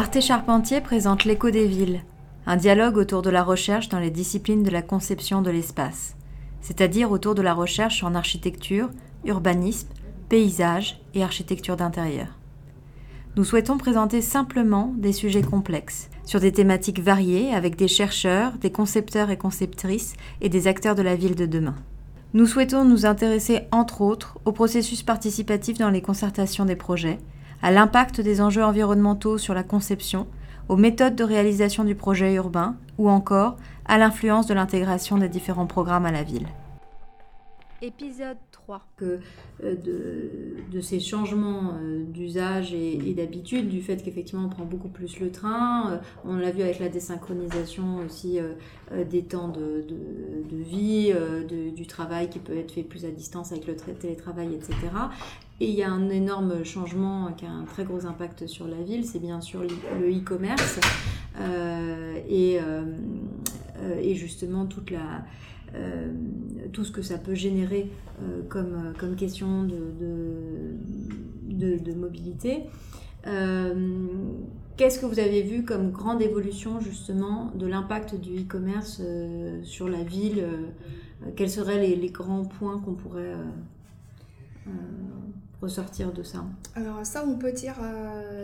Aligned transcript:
Arte 0.00 0.22
Charpentier 0.22 0.80
présente 0.80 1.26
L'écho 1.26 1.50
des 1.50 1.66
villes, 1.66 2.00
un 2.46 2.56
dialogue 2.56 2.96
autour 2.96 3.20
de 3.20 3.28
la 3.28 3.42
recherche 3.42 3.90
dans 3.90 3.98
les 3.98 4.10
disciplines 4.10 4.62
de 4.62 4.70
la 4.70 4.80
conception 4.80 5.42
de 5.42 5.50
l'espace, 5.50 6.16
c'est-à-dire 6.62 7.10
autour 7.10 7.34
de 7.34 7.42
la 7.42 7.52
recherche 7.52 8.02
en 8.02 8.14
architecture, 8.14 8.88
urbanisme, 9.26 9.88
paysage 10.30 11.02
et 11.12 11.22
architecture 11.22 11.76
d'intérieur. 11.76 12.28
Nous 13.36 13.44
souhaitons 13.44 13.76
présenter 13.76 14.22
simplement 14.22 14.94
des 14.96 15.12
sujets 15.12 15.42
complexes, 15.42 16.08
sur 16.24 16.40
des 16.40 16.52
thématiques 16.52 17.00
variées 17.00 17.52
avec 17.52 17.76
des 17.76 17.86
chercheurs, 17.86 18.52
des 18.52 18.72
concepteurs 18.72 19.28
et 19.28 19.36
conceptrices 19.36 20.14
et 20.40 20.48
des 20.48 20.66
acteurs 20.66 20.94
de 20.94 21.02
la 21.02 21.14
ville 21.14 21.34
de 21.34 21.44
demain. 21.44 21.76
Nous 22.32 22.46
souhaitons 22.46 22.86
nous 22.86 23.04
intéresser 23.04 23.64
entre 23.70 24.00
autres 24.00 24.38
au 24.46 24.52
processus 24.52 25.02
participatif 25.02 25.76
dans 25.76 25.90
les 25.90 26.00
concertations 26.00 26.64
des 26.64 26.74
projets, 26.74 27.18
à 27.62 27.70
l'impact 27.70 28.20
des 28.20 28.40
enjeux 28.40 28.64
environnementaux 28.64 29.38
sur 29.38 29.54
la 29.54 29.62
conception, 29.62 30.26
aux 30.68 30.76
méthodes 30.76 31.16
de 31.16 31.24
réalisation 31.24 31.84
du 31.84 31.94
projet 31.94 32.34
urbain 32.34 32.76
ou 32.98 33.08
encore 33.10 33.56
à 33.86 33.98
l'influence 33.98 34.46
de 34.46 34.54
l'intégration 34.54 35.18
des 35.18 35.28
différents 35.28 35.66
programmes 35.66 36.06
à 36.06 36.12
la 36.12 36.22
ville. 36.22 36.46
Épisode 37.82 38.36
3. 38.52 38.82
Que, 38.96 39.20
euh, 39.64 39.74
de, 40.70 40.80
ces 40.80 41.00
changements 41.00 41.72
euh, 41.74 42.04
d'usage 42.04 42.74
et, 42.74 43.14
d'habitude, 43.14 43.68
du 43.68 43.80
fait 43.82 44.02
qu'effectivement 44.02 44.44
on 44.46 44.48
prend 44.48 44.64
beaucoup 44.64 44.88
plus 44.88 45.18
le 45.18 45.32
train, 45.32 45.92
euh, 45.92 45.98
on 46.24 46.36
l'a 46.36 46.50
vu 46.50 46.62
avec 46.62 46.78
la 46.78 46.88
désynchronisation 46.88 47.96
aussi 48.04 48.38
des 49.10 49.22
temps 49.22 49.48
de, 49.48 49.84
vie, 50.50 51.12
du 51.74 51.86
travail 51.86 52.28
qui 52.28 52.38
peut 52.38 52.56
être 52.56 52.72
fait 52.72 52.82
plus 52.82 53.04
à 53.04 53.10
distance 53.10 53.52
avec 53.52 53.66
le 53.66 53.74
télétravail, 53.74 54.54
etc. 54.54 54.74
Et 55.60 55.68
il 55.68 55.74
y 55.74 55.82
a 55.82 55.90
un 55.90 56.08
énorme 56.08 56.64
changement 56.64 57.32
qui 57.36 57.44
a 57.46 57.50
un 57.50 57.64
très 57.64 57.84
gros 57.84 58.06
impact 58.06 58.46
sur 58.46 58.66
la 58.66 58.80
ville, 58.82 59.04
c'est 59.04 59.18
bien 59.18 59.40
sûr 59.40 59.62
le 59.62 60.10
e-commerce 60.10 60.80
et, 62.28 62.58
justement 64.14 64.66
toute 64.66 64.90
la 64.90 65.24
euh, 65.74 66.12
tout 66.72 66.84
ce 66.84 66.92
que 66.92 67.02
ça 67.02 67.18
peut 67.18 67.34
générer 67.34 67.90
euh, 68.22 68.42
comme, 68.48 68.74
euh, 68.74 68.92
comme 68.98 69.16
question 69.16 69.64
de, 69.64 69.74
mobilité. 71.96 72.64
Qu'est-ce 74.76 74.98
que 74.98 75.06
vous 75.06 75.18
avez 75.18 75.42
vu 75.42 75.64
comme 75.64 75.90
grande 75.90 76.22
évolution 76.22 76.80
justement 76.80 77.50
de 77.54 77.66
l'impact 77.66 78.14
du 78.14 78.40
e-commerce 78.40 79.02
sur 79.62 79.88
la 79.88 80.02
ville 80.02 80.42
Quels 81.36 81.50
seraient 81.50 81.94
les 81.94 82.08
grands 82.08 82.46
points 82.46 82.78
qu'on 82.78 82.94
pourrait 82.94 83.34
ressortir 85.60 86.12
de 86.12 86.22
ça? 86.22 86.46
Alors 86.74 87.04
ça, 87.04 87.24
on 87.26 87.36
peut 87.36 87.52
dire 87.52 87.74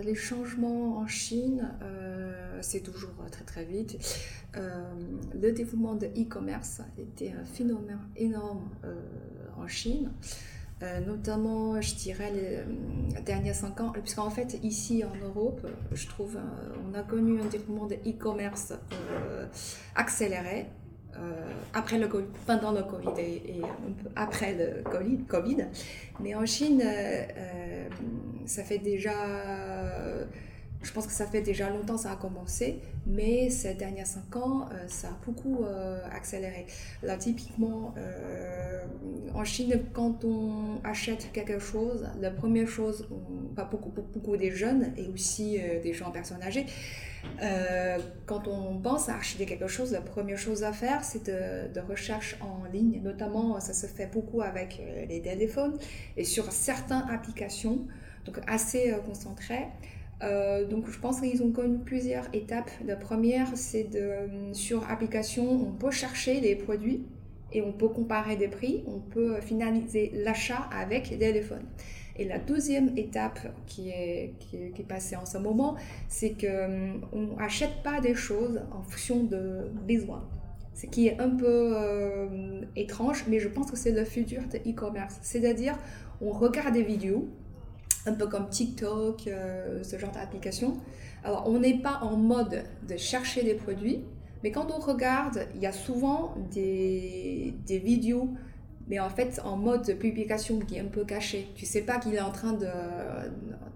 les 0.05 0.15
changements 0.15 0.99
en 0.99 1.07
Chine, 1.07 1.71
c'est 2.61 2.81
toujours 2.81 3.11
très 3.31 3.45
très 3.45 3.65
vite. 3.65 3.99
Euh, 4.57 4.85
le 5.35 5.53
développement 5.53 5.95
de 5.95 6.07
e-commerce 6.07 6.81
était 6.99 7.33
un 7.33 7.45
phénomène 7.45 8.01
énorme 8.17 8.69
euh, 8.85 8.95
en 9.59 9.67
Chine. 9.67 10.13
Euh, 10.83 11.01
notamment, 11.01 11.81
je 11.81 11.95
dirais, 11.95 12.31
les, 12.33 13.23
derniers 13.23 13.55
cinq 13.55 13.81
ans, 13.81 13.91
puisqu'en 13.91 14.29
fait, 14.29 14.59
ici 14.63 15.05
en 15.05 15.27
Europe, 15.27 15.67
je 15.93 16.07
trouve, 16.07 16.39
on 16.87 16.95
a 16.95 17.03
connu 17.03 17.41
un 17.41 17.47
développement 17.47 17.87
de 17.87 17.95
e-commerce 17.95 18.75
accéléré. 19.95 20.67
après 21.73 21.99
le 21.99 22.09
pendant 22.47 22.73
le 22.73 22.83
Covid 22.83 23.19
et, 23.19 23.63
après 24.17 24.55
le 24.55 24.83
COVID. 25.31 25.65
Mais 26.21 26.35
en 26.35 26.45
Chine, 26.45 26.83
ça 28.45 28.63
fait 28.63 28.79
déjà 28.79 29.15
je 30.83 30.93
pense 30.93 31.07
que 31.07 31.13
ça 31.13 31.27
fait 31.27 31.41
déjà 31.41 31.71
longtemps 31.71 31.97
que 31.97 32.03
ça 32.03 32.13
a 32.13 32.17
commencé, 32.17 32.81
mais 33.07 33.51
ces 33.51 33.75
derniers 33.75 34.05
cinq 34.05 34.37
ans, 34.37 34.69
euh, 34.73 34.85
ça 34.89 35.09
a 35.09 35.19
beaucoup 35.25 35.65
euh, 35.65 36.01
accéléré. 36.13 36.67
Là, 37.03 37.17
typiquement, 37.17 37.95
euh, 37.97 38.85
en 39.35 39.45
Chine, 39.45 39.81
quand 39.93 40.25
on 40.25 40.81
achète 40.85 41.33
quelque 41.33 41.59
chose, 41.59 42.07
la 42.21 42.31
première 42.31 42.69
chose, 42.69 43.09
pas 43.55 43.65
beaucoup, 43.65 43.91
beaucoup 43.91 44.37
des 44.37 44.51
jeunes 44.51 44.93
et 44.97 45.09
aussi 45.09 45.59
des 45.83 45.93
gens 45.93 46.11
personnes 46.11 46.43
âgées, 46.43 46.67
quand 48.27 48.47
on 48.47 48.79
pense 48.79 49.09
à 49.09 49.17
acheter 49.17 49.47
quelque 49.47 49.67
chose, 49.67 49.93
la 49.93 50.01
première 50.01 50.39
chose 50.39 50.63
à 50.63 50.73
faire, 50.73 51.03
c'est 51.05 51.27
de, 51.27 51.73
de, 51.73 51.81
recherche 51.81 52.37
en 52.41 52.71
ligne. 52.71 53.01
Notamment, 53.03 53.59
ça 53.61 53.73
se 53.73 53.87
fait 53.87 54.07
beaucoup 54.07 54.43
avec 54.43 54.81
les 55.09 55.21
téléphones 55.21 55.77
et 56.17 56.25
sur 56.25 56.53
certaines 56.53 57.05
applications, 57.11 57.81
donc 58.25 58.39
assez 58.47 58.95
concentrées. 59.05 59.67
Euh, 60.23 60.67
donc 60.67 60.89
je 60.91 60.99
pense 60.99 61.21
qu'ils 61.21 61.43
ont 61.43 61.53
connu 61.53 61.79
plusieurs 61.79 62.25
étapes. 62.33 62.71
La 62.87 62.97
première, 62.97 63.49
c'est 63.55 63.85
de 63.85 63.99
euh, 63.99 64.53
sur 64.55 64.89
application, 64.91 65.51
on 65.51 65.73
peut 65.73 65.91
chercher 65.91 66.41
les 66.41 66.57
produits 66.57 67.05
et 67.53 67.63
on 67.63 67.73
peut 67.73 67.89
comparer 67.89 68.37
des 68.37 68.49
prix, 68.49 68.83
on 68.87 68.99
peut 68.99 69.41
finaliser 69.41 70.13
l'achat 70.15 70.69
avec 70.73 71.11
le 71.11 71.19
téléphone. 71.19 71.65
Et 72.19 72.25
la 72.25 72.39
deuxième 72.39 72.97
étape 72.97 73.41
qui 73.67 73.91
est, 73.91 74.33
qui 74.41 74.57
est, 74.57 74.89
passée 74.89 75.17
en 75.17 75.27
ce 75.27 75.37
moment, 75.37 75.77
c'est 76.09 76.31
qu'on 76.31 76.47
euh, 76.47 77.37
n'achète 77.39 77.83
pas 77.85 78.01
des 78.01 78.15
choses 78.15 78.63
en 78.73 78.83
fonction 78.83 79.23
de 79.23 79.71
besoins. 79.87 80.27
Ce 80.73 80.87
qui 80.87 81.09
est 81.09 81.19
un 81.21 81.31
peu 81.31 81.75
étrange, 82.75 83.25
mais 83.29 83.39
je 83.39 83.49
pense 83.49 83.71
que 83.71 83.79
c'est 83.79 83.93
le 83.93 84.05
futur 84.05 84.43
de 84.53 84.59
e-commerce. 84.71 85.19
C'est-à-dire, 85.23 85.79
on 86.21 86.31
regarde 86.33 86.75
des 86.75 86.83
vidéos, 86.83 87.31
un 88.07 88.15
peu 88.15 88.27
comme 88.27 88.49
TikTok, 88.49 89.27
euh, 89.27 89.83
ce 89.83 89.99
genre 89.99 90.13
d'application. 90.13 90.77
Alors, 91.25 91.45
on 91.49 91.59
n'est 91.59 91.79
pas 91.79 91.99
en 92.03 92.17
mode 92.17 92.65
de 92.89 92.97
chercher 92.97 93.43
des 93.43 93.55
produits, 93.55 94.01
mais 94.43 94.51
quand 94.51 94.69
on 94.71 94.79
regarde, 94.79 95.47
il 95.55 95.61
y 95.61 95.67
a 95.67 95.73
souvent 95.73 96.35
des, 96.53 97.55
des 97.67 97.79
vidéos, 97.79 98.31
mais 98.89 99.01
en 99.01 99.09
fait 99.09 99.41
en 99.45 99.57
mode 99.57 99.85
de 99.85 99.93
publication 99.93 100.61
qui 100.61 100.77
est 100.77 100.81
un 100.81 100.85
peu 100.85 101.05
caché. 101.05 101.49
Tu 101.57 101.67
sais 101.67 101.83
pas 101.83 101.99
qu'il 101.99 102.15
est 102.15 102.21
en 102.21 102.31
train 102.31 102.53
de, 102.53 102.67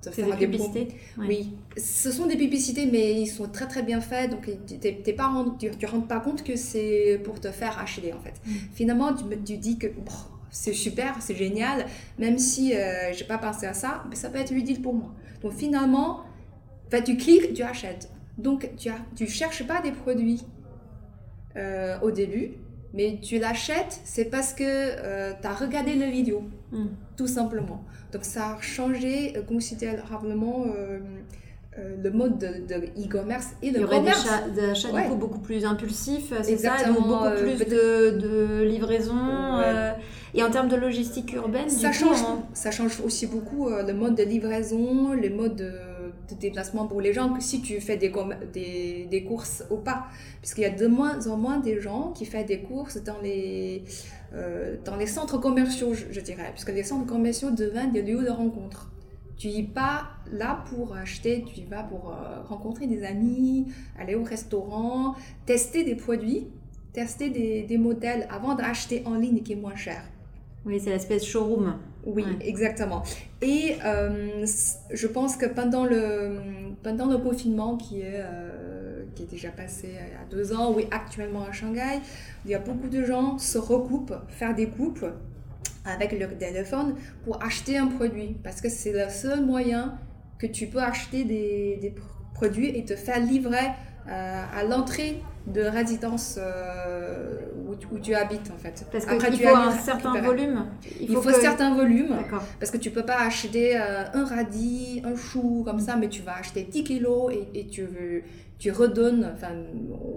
de 0.04 0.10
faire 0.10 0.36
des, 0.36 0.46
publicités. 0.46 0.88
Oui, 1.18 1.52
ce 1.76 2.12
sont 2.12 2.26
des 2.26 2.36
publicités, 2.36 2.86
mais 2.86 3.20
ils 3.20 3.26
sont 3.26 3.48
très 3.48 3.66
très 3.66 3.82
bien 3.82 4.00
faits, 4.00 4.30
donc 4.30 4.48
t'es 4.80 5.12
pas 5.12 5.44
tu, 5.58 5.66
ne 5.66 5.86
rends 5.86 6.00
pas 6.02 6.20
compte 6.20 6.44
que 6.44 6.54
c'est 6.54 7.20
pour 7.24 7.40
te 7.40 7.50
faire 7.50 7.78
acheter 7.80 8.12
en 8.12 8.20
fait. 8.20 8.34
Mm. 8.46 8.52
Finalement, 8.72 9.12
tu, 9.12 9.24
tu 9.44 9.56
dis 9.56 9.78
que 9.78 9.88
c'est 10.50 10.72
super, 10.72 11.16
c'est 11.20 11.36
génial, 11.36 11.86
même 12.18 12.38
si 12.38 12.74
euh, 12.74 13.12
j'ai 13.12 13.24
pas 13.24 13.38
pensé 13.38 13.66
à 13.66 13.74
ça, 13.74 14.04
mais 14.08 14.16
ça 14.16 14.30
peut 14.30 14.38
être 14.38 14.52
utile 14.52 14.82
pour 14.82 14.94
moi. 14.94 15.14
Donc 15.42 15.52
finalement, 15.52 16.24
tu 16.98 17.16
cliques, 17.16 17.54
tu 17.54 17.62
achètes. 17.62 18.10
Donc 18.38 18.70
tu, 18.76 18.88
as, 18.88 18.98
tu 19.14 19.26
cherches 19.26 19.66
pas 19.66 19.80
des 19.80 19.92
produits 19.92 20.44
euh, 21.56 21.98
au 22.00 22.10
début, 22.10 22.52
mais 22.94 23.18
tu 23.22 23.38
l'achètes, 23.38 24.00
c'est 24.04 24.24
parce 24.24 24.52
que 24.52 24.64
euh, 24.64 25.32
tu 25.40 25.46
as 25.46 25.54
regardé 25.54 25.94
la 25.94 26.10
vidéo, 26.10 26.44
hmm. 26.72 26.86
tout 27.16 27.26
simplement. 27.26 27.84
Donc 28.12 28.24
ça 28.24 28.56
a 28.56 28.60
changé 28.60 29.34
considérablement 29.46 30.66
euh, 30.66 30.98
le 32.02 32.10
mode 32.10 32.38
de 32.38 32.74
e-commerce 33.02 33.48
et 33.62 33.70
le 33.70 33.86
commerce. 33.86 34.24
Il 34.24 34.26
y 34.26 34.30
aurait 34.30 34.50
des 34.50 34.70
achats, 34.70 35.14
beaucoup 35.14 35.38
plus 35.38 35.64
impulsifs, 35.64 36.32
c'est 36.42 36.56
ça 36.56 36.76
Donc 36.86 37.06
beaucoup 37.06 37.24
euh, 37.24 37.42
plus 37.42 37.64
de, 37.66 38.18
de 38.18 38.62
livraison. 38.62 39.16
Euh, 39.16 39.92
et 40.34 40.42
en 40.42 40.50
termes 40.50 40.68
de 40.68 40.76
logistique 40.76 41.32
urbaine, 41.34 41.68
ça, 41.68 41.92
change, 41.92 42.18
ça 42.54 42.70
change 42.70 43.00
aussi 43.04 43.26
beaucoup 43.26 43.68
le 43.68 43.92
mode 43.92 44.14
de 44.14 44.22
livraison, 44.22 45.12
le 45.12 45.28
mode 45.30 45.56
de, 45.56 45.72
déplacement 46.38 46.86
pour 46.86 47.00
les 47.00 47.12
gens, 47.12 47.32
que 47.34 47.42
si 47.42 47.60
tu 47.60 47.80
fais 47.80 47.96
des, 47.96 48.12
des, 48.52 49.08
des 49.10 49.24
courses 49.24 49.64
ou 49.70 49.76
pas. 49.76 50.04
Puisqu'il 50.40 50.62
y 50.62 50.66
a 50.66 50.70
de 50.70 50.86
moins 50.86 51.26
en 51.26 51.36
moins 51.36 51.58
des 51.58 51.80
gens 51.80 52.12
qui 52.14 52.24
font 52.24 52.44
des 52.44 52.60
courses 52.60 53.02
dans 53.02 53.20
les, 53.20 53.84
dans 54.84 54.96
les 54.96 55.06
centres 55.06 55.38
commerciaux, 55.38 55.92
je, 55.94 56.04
je 56.12 56.20
dirais. 56.20 56.50
Puisque 56.52 56.70
les 56.70 56.84
centres 56.84 57.06
commerciaux 57.06 57.50
deviennent 57.50 57.90
des 57.90 58.02
lieux 58.02 58.22
de 58.22 58.30
rencontre. 58.30 58.89
Tu 59.40 59.48
y 59.48 59.62
pas 59.62 60.10
là 60.30 60.62
pour 60.68 60.94
acheter, 60.94 61.42
tu 61.46 61.60
y 61.60 61.64
vas 61.64 61.82
pour 61.82 62.10
euh, 62.10 62.42
rencontrer 62.42 62.86
des 62.86 63.02
amis, 63.04 63.68
aller 63.98 64.14
au 64.14 64.22
restaurant, 64.22 65.14
tester 65.46 65.82
des 65.82 65.94
produits, 65.94 66.48
tester 66.92 67.30
des, 67.30 67.62
des 67.62 67.78
modèles 67.78 68.28
avant 68.30 68.54
d'acheter 68.54 69.02
en 69.06 69.14
ligne 69.14 69.40
qui 69.40 69.54
est 69.54 69.56
moins 69.56 69.76
cher. 69.76 70.02
Oui, 70.66 70.78
c'est 70.78 70.90
l'espèce 70.90 71.24
showroom. 71.24 71.78
Oui, 72.04 72.26
exactement. 72.42 73.02
Et 73.40 73.76
euh, 73.82 74.44
je 74.92 75.06
pense 75.06 75.38
que 75.38 75.46
pendant 75.46 75.86
le, 75.86 76.36
pendant 76.82 77.06
le 77.06 77.16
confinement 77.16 77.78
qui 77.78 78.02
est, 78.02 78.20
euh, 78.20 79.04
qui 79.14 79.22
est 79.22 79.30
déjà 79.30 79.48
passé 79.48 79.88
il 79.88 79.94
y 79.94 79.96
a 79.96 80.26
deux 80.30 80.52
ans, 80.52 80.70
oui, 80.76 80.86
actuellement 80.90 81.44
à 81.44 81.52
Shanghai, 81.52 82.00
il 82.44 82.50
y 82.50 82.54
a 82.54 82.58
beaucoup 82.58 82.88
de 82.88 83.02
gens 83.04 83.38
se 83.38 83.56
recoupent, 83.56 84.12
faire 84.28 84.54
des 84.54 84.68
coupes 84.68 85.06
avec 85.84 86.18
leur 86.18 86.36
téléphone 86.36 86.94
pour 87.24 87.42
acheter 87.42 87.78
un 87.78 87.86
produit 87.88 88.36
parce 88.44 88.60
que 88.60 88.68
c'est 88.68 88.92
le 88.92 89.08
seul 89.08 89.44
moyen 89.44 89.98
que 90.38 90.46
tu 90.46 90.66
peux 90.66 90.80
acheter 90.82 91.24
des, 91.24 91.78
des 91.80 91.94
produits 92.34 92.68
et 92.68 92.84
te 92.84 92.96
faire 92.96 93.20
livrer 93.20 93.68
euh, 94.08 94.42
à 94.58 94.64
l'entrée 94.64 95.22
de 95.46 95.62
résidence 95.62 96.38
euh, 96.38 97.36
où, 97.66 97.74
tu- 97.74 97.86
où 97.92 97.98
tu 97.98 98.14
habites 98.14 98.50
en 98.54 98.56
fait. 98.58 98.84
Parce 98.92 99.04
Après, 99.04 99.30
qu'il 99.30 99.38
tu 99.40 99.46
faut 99.46 99.54
as 99.54 99.66
un 99.66 99.70
certain 99.72 100.12
récupérer. 100.12 100.26
volume. 100.46 100.66
Il 101.00 101.14
faut, 101.14 101.20
que- 101.22 101.32
certains 101.40 101.74
volumes. 101.74 102.16
Parce 102.58 102.70
que 102.70 102.76
tu 102.78 102.90
peux 102.90 103.04
pas 103.04 103.20
acheter 103.20 103.78
euh, 103.78 104.04
un 104.14 104.24
radis, 104.24 105.02
un 105.04 105.16
chou 105.16 105.62
comme 105.64 105.80
ça, 105.80 105.96
mais 105.96 106.08
tu 106.08 106.22
vas 106.22 106.36
acheter 106.36 106.62
10 106.64 106.84
kilos 106.84 107.32
et, 107.32 107.60
et 107.60 107.66
tu, 107.66 107.82
veux- 107.82 108.22
tu 108.60 108.70
redonnes, 108.70 109.26
enfin, 109.34 109.52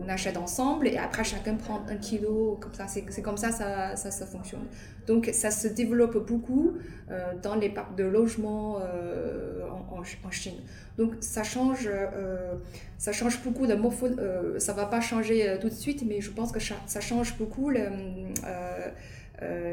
on 0.04 0.08
achète 0.10 0.36
ensemble 0.36 0.88
et 0.90 0.98
après 0.98 1.24
chacun 1.24 1.56
prend 1.56 1.82
un 1.88 1.96
kilo, 1.96 2.60
comme 2.62 2.74
ça, 2.74 2.88
c'est 2.88 3.22
comme 3.22 3.38
ça 3.38 3.52
ça, 3.54 3.96
ça, 3.96 4.26
fonctionne. 4.26 4.66
Donc 5.08 5.30
ça 5.32 5.50
se 5.50 5.70
développe 5.70 6.28
beaucoup 6.28 6.74
euh, 7.10 7.32
dans 7.42 7.56
les 7.56 7.70
parcs 7.70 7.96
de 7.96 8.04
logement 8.04 8.80
euh, 8.82 9.62
en, 9.70 9.98
en 9.98 10.04
Ch- 10.04 10.20
en 10.26 10.30
Chine. 10.30 10.60
Donc 10.98 11.14
ça 11.22 11.44
change, 11.44 11.90
euh, 11.90 12.56
ça 12.98 13.14
change 13.14 13.42
beaucoup 13.44 13.66
la 13.66 13.78
morpho, 13.78 14.08
euh, 14.08 14.60
ça 14.60 14.74
va 14.74 14.88
pas 14.88 15.00
changer 15.00 15.58
tout 15.62 15.70
de 15.70 15.74
suite, 15.74 16.04
mais 16.06 16.20
je 16.20 16.30
pense 16.30 16.52
que 16.52 16.60
ça, 16.60 17.00
change 17.00 17.38
beaucoup 17.38 17.70
le, 17.70 17.86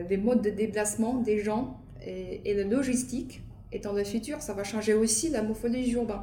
les 0.08 0.17
modes 0.17 0.43
de 0.43 0.50
déplacement 0.50 1.14
des 1.14 1.40
gens 1.40 1.81
et, 2.06 2.40
et 2.49 2.55
la 2.55 2.62
logistique. 2.62 3.43
Et 3.72 3.81
dans 3.81 3.93
le 3.93 4.05
futur, 4.05 4.40
ça 4.43 4.52
va 4.52 4.62
changer 4.62 4.94
aussi 4.94 5.28
la 5.28 5.43
morphologie 5.43 5.93
urbaine. 5.93 6.22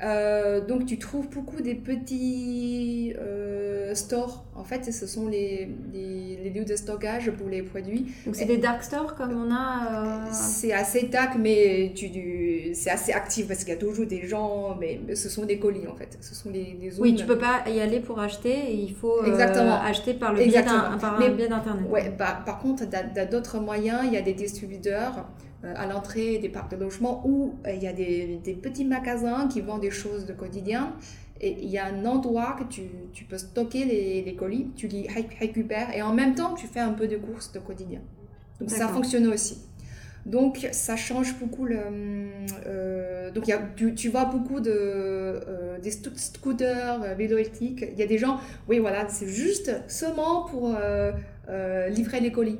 Euh, 0.00 0.64
donc 0.64 0.86
tu 0.86 0.96
trouves 0.98 1.28
beaucoup 1.28 1.60
des 1.60 1.74
petits 1.74 3.14
euh, 3.18 3.94
stores. 3.96 4.44
En 4.54 4.62
fait, 4.62 4.92
ce 4.92 5.06
sont 5.08 5.26
les, 5.28 5.68
les, 5.92 6.38
les 6.44 6.50
lieux 6.50 6.64
de 6.64 6.76
stockage 6.76 7.30
pour 7.32 7.48
les 7.48 7.62
produits. 7.62 8.06
Donc 8.24 8.36
c'est 8.36 8.44
des 8.44 8.58
dark 8.58 8.82
stores 8.84 9.16
comme 9.16 9.32
on 9.32 9.50
a. 9.52 10.24
euh, 10.26 10.28
C'est 10.30 10.72
assez 10.72 11.08
tac, 11.10 11.30
mais 11.38 11.92
tu, 11.96 12.12
tu- 12.12 12.70
c'est 12.74 12.90
assez 12.90 13.12
actif 13.12 13.48
parce 13.48 13.60
qu'il 13.64 13.70
y 13.74 13.76
a 13.76 13.80
toujours 13.80 14.06
des 14.06 14.24
gens, 14.26 14.76
mais, 14.78 15.00
mais 15.04 15.16
ce 15.16 15.28
sont 15.28 15.44
des 15.44 15.58
colis 15.58 15.88
en 15.88 15.96
fait. 15.96 16.16
Ce 16.20 16.34
sont 16.34 16.50
des, 16.50 16.76
des 16.80 16.90
zones. 16.90 17.02
Oui, 17.02 17.14
tu 17.16 17.24
peux 17.26 17.38
pas 17.38 17.64
y 17.68 17.80
aller 17.80 17.98
pour 17.98 18.20
acheter. 18.20 18.50
et 18.70 18.74
il 18.74 18.94
faut 18.94 19.24
Exactement. 19.24 19.80
acheter 19.80 20.14
par 20.14 20.32
le 20.32 20.44
biais 20.44 20.62
d'internet. 21.48 21.88
Ouais, 21.90 22.12
bah, 22.16 22.38
par 22.46 22.60
contre, 22.60 22.84
tu 22.88 22.96
as, 23.18 23.26
d'autres 23.26 23.58
moyens. 23.58 24.02
Il 24.04 24.12
y 24.12 24.16
a 24.16 24.22
des 24.22 24.34
distributeurs 24.34 25.26
à 25.64 25.86
l'entrée 25.86 26.38
des 26.38 26.48
parcs 26.48 26.70
de 26.70 26.76
logement 26.76 27.22
où 27.26 27.54
euh, 27.66 27.72
il 27.74 27.82
y 27.82 27.88
a 27.88 27.92
des, 27.92 28.38
des 28.42 28.54
petits 28.54 28.84
magasins 28.84 29.48
qui 29.48 29.60
vendent 29.60 29.80
des 29.80 29.90
choses 29.90 30.24
de 30.26 30.32
quotidien. 30.32 30.94
Et 31.40 31.56
il 31.62 31.68
y 31.68 31.78
a 31.78 31.86
un 31.86 32.04
endroit 32.04 32.56
que 32.58 32.64
tu, 32.64 32.82
tu 33.12 33.24
peux 33.24 33.38
stocker 33.38 33.84
les, 33.84 34.22
les 34.22 34.34
colis, 34.34 34.72
tu 34.74 34.88
les 34.88 35.06
ré- 35.06 35.28
récupères 35.38 35.94
et 35.94 36.02
en 36.02 36.12
même 36.12 36.34
temps 36.34 36.54
tu 36.54 36.66
fais 36.66 36.80
un 36.80 36.92
peu 36.92 37.06
de 37.06 37.16
courses 37.16 37.52
de 37.52 37.60
quotidien. 37.60 38.00
Donc 38.60 38.70
ça 38.70 38.88
fonctionne 38.88 39.28
aussi. 39.28 39.58
Donc 40.26 40.68
ça 40.72 40.96
change 40.96 41.38
beaucoup 41.38 41.64
le. 41.64 41.78
euh, 42.66 43.30
donc 43.30 43.46
y 43.46 43.52
a, 43.52 43.60
tu, 43.76 43.94
tu 43.94 44.08
vois 44.08 44.24
beaucoup 44.24 44.58
de 44.58 44.72
euh, 44.74 45.78
des 45.78 45.92
scooters, 45.92 47.02
euh, 47.02 47.14
vélos 47.14 47.38
électriques. 47.38 47.84
Il 47.92 47.98
y 47.98 48.02
a 48.02 48.06
des 48.06 48.18
gens, 48.18 48.38
oui 48.68 48.80
voilà, 48.80 49.08
c'est 49.08 49.28
juste 49.28 49.70
seulement 49.86 50.42
pour 50.42 50.74
euh, 50.74 51.12
euh, 51.48 51.88
livrer 51.88 52.18
les 52.20 52.32
colis. 52.32 52.58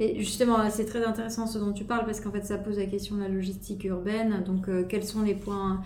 Mais 0.00 0.14
justement, 0.18 0.70
c'est 0.70 0.86
très 0.86 1.04
intéressant 1.04 1.46
ce 1.46 1.58
dont 1.58 1.74
tu 1.74 1.84
parles 1.84 2.06
parce 2.06 2.20
qu'en 2.20 2.32
fait, 2.32 2.42
ça 2.42 2.56
pose 2.56 2.78
la 2.78 2.86
question 2.86 3.16
de 3.16 3.20
la 3.20 3.28
logistique 3.28 3.84
urbaine. 3.84 4.42
Donc, 4.44 4.66
euh, 4.68 4.82
quels 4.88 5.04
sont 5.04 5.20
les 5.20 5.34
points, 5.34 5.82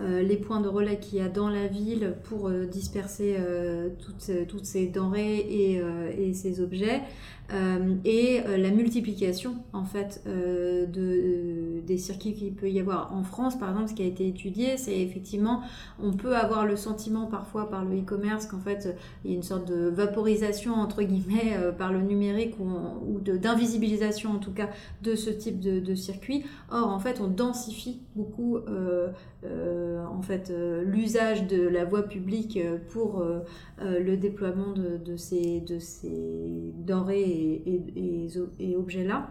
les 0.00 0.36
points 0.36 0.60
de 0.60 0.68
relais 0.68 0.98
qu'il 0.98 1.18
y 1.18 1.22
a 1.22 1.28
dans 1.28 1.48
la 1.48 1.66
ville 1.66 2.14
pour 2.24 2.48
euh, 2.48 2.66
disperser 2.66 3.36
euh, 3.38 3.88
toutes, 3.98 4.46
toutes 4.46 4.64
ces 4.64 4.86
denrées 4.86 5.38
et, 5.38 5.80
euh, 5.80 6.10
et 6.16 6.32
ces 6.34 6.60
objets 6.60 7.02
Euh, 7.50 7.94
et 8.04 8.42
euh, 8.46 8.58
la 8.58 8.70
multiplication 8.70 9.54
en 9.72 9.86
fait 9.86 10.20
euh, 10.26 10.84
de, 10.84 11.00
euh, 11.00 11.80
des 11.80 11.96
circuits 11.96 12.34
qu'il 12.34 12.52
peut 12.52 12.68
y 12.68 12.78
avoir 12.78 13.14
en 13.14 13.22
France 13.22 13.58
par 13.58 13.70
exemple 13.70 13.88
ce 13.88 13.94
qui 13.94 14.02
a 14.02 14.06
été 14.06 14.28
étudié 14.28 14.76
c'est 14.76 15.00
effectivement 15.00 15.62
on 15.98 16.12
peut 16.12 16.36
avoir 16.36 16.66
le 16.66 16.76
sentiment 16.76 17.24
parfois 17.24 17.70
par 17.70 17.86
le 17.86 18.00
e-commerce 18.00 18.44
qu'en 18.44 18.58
fait 18.58 18.94
il 19.24 19.30
y 19.30 19.32
a 19.32 19.36
une 19.36 19.42
sorte 19.42 19.66
de 19.66 19.88
vaporisation 19.88 20.74
entre 20.74 21.02
guillemets 21.02 21.54
euh, 21.56 21.72
par 21.72 21.90
le 21.90 22.02
numérique 22.02 22.56
ou, 22.60 23.18
d'invisibilisation 23.20 24.32
en 24.32 24.38
tout 24.38 24.52
cas 24.52 24.68
de 25.02 25.14
ce 25.14 25.30
type 25.30 25.58
de, 25.58 25.80
de 25.80 25.94
circuit. 25.94 26.44
Or 26.70 26.88
en 26.88 26.98
fait 26.98 27.18
on 27.20 27.28
densifie 27.28 28.00
beaucoup 28.14 28.58
euh, 28.58 29.08
euh, 29.44 29.87
en 30.10 30.22
fait 30.22 30.50
euh, 30.50 30.82
l'usage 30.84 31.46
de 31.46 31.62
la 31.68 31.84
voie 31.84 32.02
publique 32.04 32.56
euh, 32.58 32.78
pour 32.92 33.20
euh, 33.20 33.40
euh, 33.82 34.00
le 34.00 34.16
déploiement 34.16 34.72
de, 34.72 35.16
ces, 35.16 35.60
de 35.60 35.78
ces 35.78 36.72
denrées 36.78 37.20
et, 37.22 37.62
et- 37.96 38.26
et- 38.26 38.28
et 38.60 38.76
objets 38.76 39.04
là 39.04 39.28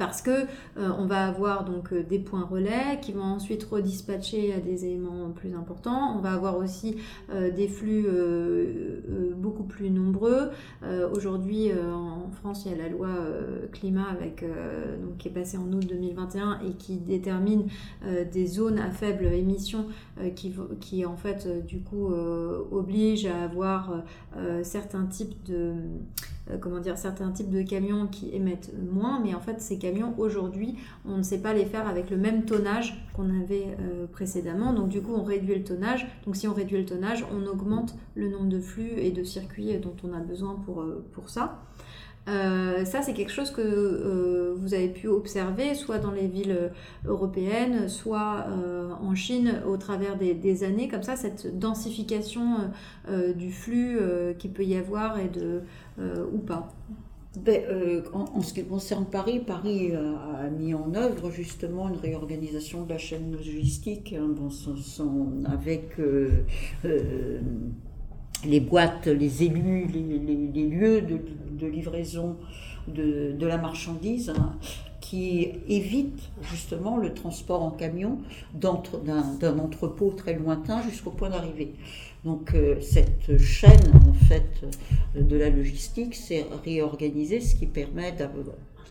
parce 0.00 0.22
que 0.22 0.30
euh, 0.30 0.90
on 0.98 1.04
va 1.04 1.26
avoir 1.26 1.66
donc 1.66 1.92
euh, 1.92 2.02
des 2.02 2.18
points 2.18 2.46
relais 2.50 2.98
qui 3.02 3.12
vont 3.12 3.22
ensuite 3.22 3.62
redispatcher 3.64 4.54
à 4.54 4.58
des 4.58 4.86
éléments 4.86 5.28
plus 5.28 5.54
importants. 5.54 6.16
On 6.16 6.20
va 6.20 6.32
avoir 6.32 6.56
aussi 6.56 6.96
euh, 7.28 7.50
des 7.50 7.68
flux 7.68 8.06
euh, 8.06 9.02
euh, 9.10 9.34
beaucoup 9.36 9.64
plus 9.64 9.90
nombreux. 9.90 10.50
Euh, 10.82 11.08
Aujourd'hui, 11.14 11.70
euh, 11.70 11.92
en 11.92 12.30
France, 12.30 12.62
il 12.64 12.72
y 12.72 12.74
a 12.74 12.78
la 12.78 12.88
loi 12.88 13.08
euh, 13.08 13.66
climat 13.72 14.16
euh, 14.42 14.96
qui 15.18 15.28
est 15.28 15.32
passée 15.32 15.58
en 15.58 15.70
août 15.70 15.86
2021 15.86 16.60
et 16.66 16.72
qui 16.78 16.96
détermine 16.96 17.66
euh, 18.06 18.24
des 18.24 18.46
zones 18.46 18.78
à 18.78 18.90
faible 18.90 19.26
émission 19.26 19.84
euh, 20.18 20.30
qui, 20.30 20.54
qui 20.80 21.04
en 21.04 21.16
fait 21.16 21.44
euh, 21.46 21.60
du 21.60 21.80
coup 21.80 22.10
euh, 22.10 22.62
oblige 22.72 23.26
à 23.26 23.42
avoir 23.42 24.02
euh, 24.38 24.64
certains 24.64 25.04
types 25.04 25.44
de 25.44 25.74
euh, 25.74 25.74
comment 26.60 26.80
dire 26.80 26.98
certains 26.98 27.30
types 27.30 27.50
de 27.50 27.62
camions 27.62 28.06
qui 28.06 28.34
émettent 28.34 28.72
moins 28.90 29.20
mais 29.20 29.34
en 29.34 29.40
fait 29.40 29.60
ces 29.60 29.78
camions 29.78 30.14
aujourd'hui 30.18 30.76
on 31.04 31.18
ne 31.18 31.22
sait 31.22 31.40
pas 31.40 31.52
les 31.52 31.64
faire 31.64 31.88
avec 31.88 32.10
le 32.10 32.16
même 32.16 32.44
tonnage 32.44 33.06
qu'on 33.14 33.28
avait 33.40 33.76
euh, 33.80 34.06
précédemment. 34.06 34.72
Donc 34.72 34.88
du 34.88 35.02
coup 35.02 35.14
on 35.14 35.22
réduit 35.22 35.54
le 35.54 35.64
tonnage. 35.64 36.06
Donc 36.24 36.36
si 36.36 36.48
on 36.48 36.54
réduit 36.54 36.78
le 36.78 36.86
tonnage 36.86 37.24
on 37.32 37.46
augmente 37.46 37.94
le 38.14 38.28
nombre 38.28 38.48
de 38.48 38.60
flux 38.60 38.92
et 38.96 39.10
de 39.10 39.24
circuits 39.24 39.76
dont 39.78 39.96
on 40.04 40.12
a 40.12 40.20
besoin 40.20 40.54
pour, 40.64 40.82
euh, 40.82 41.04
pour 41.12 41.30
ça 41.30 41.62
euh, 42.28 42.84
ça, 42.84 43.02
c'est 43.02 43.14
quelque 43.14 43.32
chose 43.32 43.50
que 43.50 43.60
euh, 43.62 44.54
vous 44.58 44.74
avez 44.74 44.88
pu 44.88 45.08
observer, 45.08 45.74
soit 45.74 45.98
dans 45.98 46.10
les 46.12 46.28
villes 46.28 46.56
euh, 46.56 46.68
européennes, 47.06 47.88
soit 47.88 48.46
en 49.02 49.14
Chine, 49.14 49.62
au 49.66 49.76
travers 49.76 50.16
des, 50.16 50.64
années, 50.64 50.88
comme 50.88 51.02
ça, 51.02 51.16
cette 51.16 51.58
densification 51.58 52.70
du 53.36 53.50
flux 53.50 53.98
qu'il 54.38 54.52
peut 54.52 54.64
y 54.64 54.76
avoir 54.76 55.18
et 55.18 55.28
de 55.28 55.62
ou 56.32 56.38
pas. 56.38 56.72
Ben, 57.44 57.62
en, 58.12 58.40
ce 58.42 58.52
qui 58.52 58.64
concerne 58.64 59.06
Paris, 59.06 59.40
Paris 59.40 59.92
a 59.94 60.48
mis 60.50 60.74
en 60.74 60.94
œuvre 60.94 61.30
justement 61.30 61.88
une 61.88 61.96
réorganisation 61.96 62.84
de 62.84 62.90
la 62.90 62.98
chaîne 62.98 63.32
logistique 63.32 64.14
hein, 64.18 64.34
avec 65.46 65.96
les 68.44 68.60
boîtes, 68.60 69.06
les 69.06 69.42
élus, 69.44 69.86
les- 69.86 70.48
les 70.52 70.68
lieux 70.68 71.00
de, 71.02 71.18
de 71.60 71.66
livraison 71.66 72.36
de, 72.88 73.32
de 73.38 73.46
la 73.46 73.58
marchandise 73.58 74.30
hein, 74.30 74.54
qui 75.00 75.48
évitent 75.68 76.30
justement 76.42 76.96
le 76.96 77.12
transport 77.14 77.62
en 77.62 77.70
camion 77.70 78.18
d'un 78.54 79.58
entrepôt 79.58 80.12
très 80.16 80.34
lointain 80.34 80.82
jusqu'au 80.82 81.10
point 81.10 81.30
d'arrivée. 81.30 81.74
Donc 82.24 82.54
euh, 82.54 82.80
cette 82.80 83.38
chaîne 83.38 83.92
en 84.08 84.12
fait 84.12 84.64
de 85.14 85.36
la 85.36 85.50
logistique 85.50 86.14
s'est 86.14 86.46
réorganisée, 86.64 87.40
ce 87.40 87.54
qui 87.54 87.66
permet 87.66 88.12
d'avoir 88.12 88.44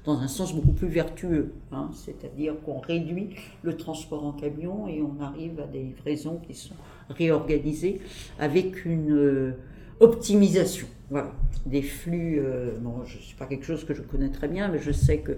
dans 0.05 0.19
un 0.19 0.27
sens 0.27 0.55
beaucoup 0.55 0.71
plus 0.71 0.87
vertueux, 0.87 1.53
hein, 1.71 1.89
c'est-à-dire 1.93 2.53
qu'on 2.65 2.79
réduit 2.79 3.29
le 3.61 3.75
transport 3.77 4.25
en 4.25 4.31
camion 4.31 4.87
et 4.87 5.01
on 5.01 5.21
arrive 5.21 5.59
à 5.59 5.67
des 5.67 5.83
livraisons 5.83 6.39
qui 6.47 6.55
sont 6.55 6.75
réorganisées 7.09 8.01
avec 8.39 8.85
une 8.85 9.11
euh, 9.11 9.51
optimisation. 9.99 10.87
Voilà, 11.09 11.31
des 11.65 11.81
flux. 11.81 12.39
euh, 12.39 12.71
bon, 12.79 13.03
je 13.05 13.17
sais 13.17 13.35
pas 13.37 13.45
quelque 13.45 13.65
chose 13.65 13.83
que 13.83 13.93
je 13.93 14.01
connais 14.01 14.29
très 14.29 14.47
bien, 14.47 14.67
mais 14.67 14.79
je 14.79 14.91
sais 14.91 15.19
que 15.19 15.31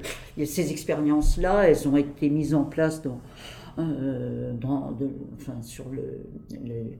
ces 0.45 0.71
expériences-là, 0.71 1.69
elles 1.69 1.87
ont 1.87 1.95
été 1.97 2.29
mises 2.29 2.53
en 2.53 2.63
place 2.65 3.01
dans, 3.01 3.19
euh, 3.79 4.51
dans 4.53 4.93
enfin, 5.37 5.61
sur 5.61 5.85
le, 5.89 6.25
le- 6.51 6.97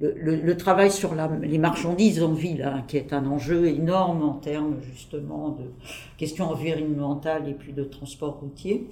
le, 0.00 0.12
le- 0.16 0.40
le 0.40 0.56
travail 0.56 0.90
sur 0.90 1.14
la- 1.14 1.30
les 1.42 1.58
marchandises 1.58 2.20
en 2.22 2.32
ville, 2.32 2.62
hein, 2.62 2.82
qui 2.88 2.96
est 2.96 3.12
un 3.12 3.26
enjeu 3.26 3.66
énorme 3.66 4.22
en 4.22 4.34
termes 4.34 4.76
justement 4.82 5.50
de 5.50 5.64
questions 6.16 6.46
environnementales 6.50 7.48
et 7.48 7.54
puis 7.54 7.72
de 7.72 7.84
transport 7.84 8.40
routier. 8.40 8.88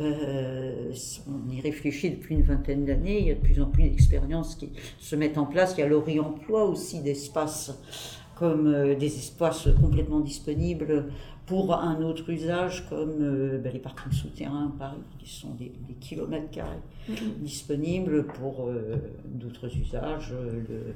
Euh, 0.00 0.92
on 1.28 1.50
y 1.52 1.60
réfléchit 1.60 2.10
depuis 2.10 2.34
une 2.34 2.42
vingtaine 2.42 2.84
d'années, 2.84 3.18
il 3.20 3.26
y 3.28 3.30
a 3.30 3.34
de 3.34 3.40
plus 3.40 3.60
en 3.60 3.66
plus 3.66 3.84
d'expériences 3.84 4.54
qui 4.56 4.70
se 4.98 5.16
mettent 5.16 5.38
en 5.38 5.46
place, 5.46 5.74
il 5.76 5.80
y 5.80 5.84
a 5.84 5.88
le 5.88 5.98
réemploi 5.98 6.64
aussi 6.66 7.00
d'espaces 7.00 7.76
comme 8.36 8.66
euh, 8.66 8.94
des 8.94 9.06
espaces 9.18 9.68
complètement 9.80 10.20
disponibles 10.20 11.06
pour 11.46 11.74
un 11.74 12.00
autre 12.02 12.30
usage 12.30 12.86
comme 12.88 13.12
euh, 13.20 13.58
ben, 13.58 13.72
les 13.72 13.78
parkings 13.78 14.12
souterrains 14.12 14.72
à 14.74 14.78
Paris, 14.78 15.02
qui 15.18 15.28
sont 15.30 15.50
des, 15.58 15.72
des 15.86 15.94
kilomètres 16.00 16.50
carrés 16.50 16.80
disponibles 17.38 18.24
pour 18.24 18.66
euh, 18.68 18.96
d'autres 19.26 19.68
usages, 19.76 20.32
le- 20.32 20.94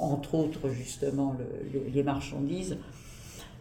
entre 0.00 0.34
autres 0.34 0.68
justement 0.70 1.36
le- 1.38 1.78
le- 1.80 1.86
les 1.92 2.02
marchandises. 2.02 2.76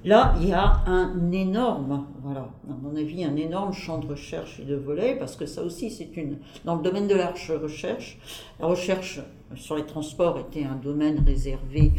Là, 0.04 0.34
il 0.42 0.48
y 0.50 0.54
a 0.54 0.82
un 0.88 1.32
énorme, 1.32 2.06
voilà, 2.24 2.50
à 2.68 2.74
mon 2.82 2.96
avis, 2.96 3.24
un 3.24 3.36
énorme 3.36 3.72
champ 3.72 4.00
de 4.00 4.08
recherche 4.08 4.60
et 4.60 4.64
de 4.66 4.76
volet, 4.76 5.16
parce 5.20 5.36
que 5.36 5.46
ça 5.46 5.62
aussi, 5.62 5.92
c'est 5.92 6.18
une. 6.18 6.38
Dans 6.66 6.76
le 6.76 6.82
domaine 6.82 7.08
de 7.08 7.14
la 7.14 7.28
recherche, 7.62 8.18
la 8.60 8.66
recherche 8.66 9.20
sur 9.56 9.76
les 9.76 9.86
transports 9.86 10.40
était 10.40 10.64
un 10.64 10.76
domaine 10.76 11.24
réservé 11.24 11.92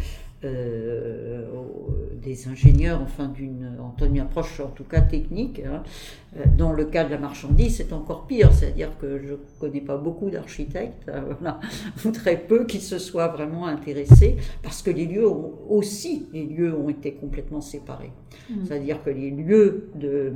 euh, 0.45 1.45
des 2.21 2.49
ingénieurs, 2.49 3.01
enfin 3.03 3.29
d'une, 3.29 3.77
une 4.01 4.21
approche 4.21 4.61
en 4.61 4.69
tout 4.69 4.85
cas 4.85 5.01
technique. 5.01 5.61
Hein. 5.61 5.83
Euh, 6.37 6.45
dans 6.57 6.73
le 6.73 6.85
cas 6.85 7.05
de 7.05 7.11
la 7.11 7.19
marchandise, 7.19 7.77
c'est 7.77 7.93
encore 7.93 8.27
pire, 8.27 8.53
c'est-à-dire 8.53 8.97
que 8.99 9.19
je 9.19 9.33
ne 9.33 9.37
connais 9.61 9.81
pas 9.81 9.97
beaucoup 9.97 10.31
d'architectes, 10.31 11.09
hein, 11.09 11.25
voilà, 11.41 11.61
ou 12.05 12.11
très 12.11 12.37
peu 12.37 12.65
qui 12.65 12.81
se 12.81 12.99
soient 12.99 13.29
vraiment 13.29 13.67
intéressés, 13.67 14.37
parce 14.63 14.83
que 14.83 14.91
les 14.91 15.07
lieux 15.07 15.29
ont 15.29 15.53
aussi, 15.69 16.27
les 16.33 16.47
lieux 16.47 16.75
ont 16.75 16.89
été 16.89 17.13
complètement 17.15 17.61
séparés. 17.61 18.13
Mmh. 18.49 18.55
C'est-à-dire 18.65 19.03
que 19.03 19.11
les 19.11 19.31
lieux 19.31 19.91
de 19.95 20.33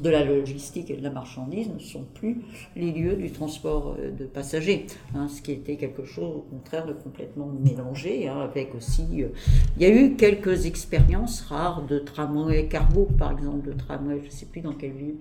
de 0.00 0.10
la 0.10 0.24
logistique 0.24 0.90
et 0.90 0.96
de 0.96 1.02
la 1.02 1.10
marchandise 1.10 1.68
ne 1.72 1.78
sont 1.78 2.04
plus 2.14 2.42
les 2.76 2.92
lieux 2.92 3.14
du 3.14 3.30
transport 3.30 3.96
euh, 3.98 4.10
de 4.10 4.24
passagers, 4.24 4.86
hein, 5.14 5.28
ce 5.28 5.40
qui 5.40 5.52
était 5.52 5.76
quelque 5.76 6.04
chose 6.04 6.36
au 6.36 6.44
contraire 6.50 6.86
de 6.86 6.92
complètement 6.92 7.46
mélangé, 7.46 8.28
hein, 8.28 8.40
avec 8.40 8.74
aussi, 8.74 9.22
euh, 9.22 9.28
il 9.76 9.82
y 9.82 9.86
a 9.86 9.94
eu 9.94 10.16
quelques 10.16 10.66
expériences 10.66 11.42
rares 11.42 11.82
de 11.82 11.98
tramway 11.98 12.68
cargo, 12.68 13.08
par 13.18 13.32
exemple, 13.32 13.68
de 13.68 13.72
tramway, 13.72 14.20
je 14.20 14.26
ne 14.26 14.30
sais 14.30 14.46
plus 14.46 14.60
dans 14.60 14.74
quelle 14.74 14.92
ville, 14.92 15.16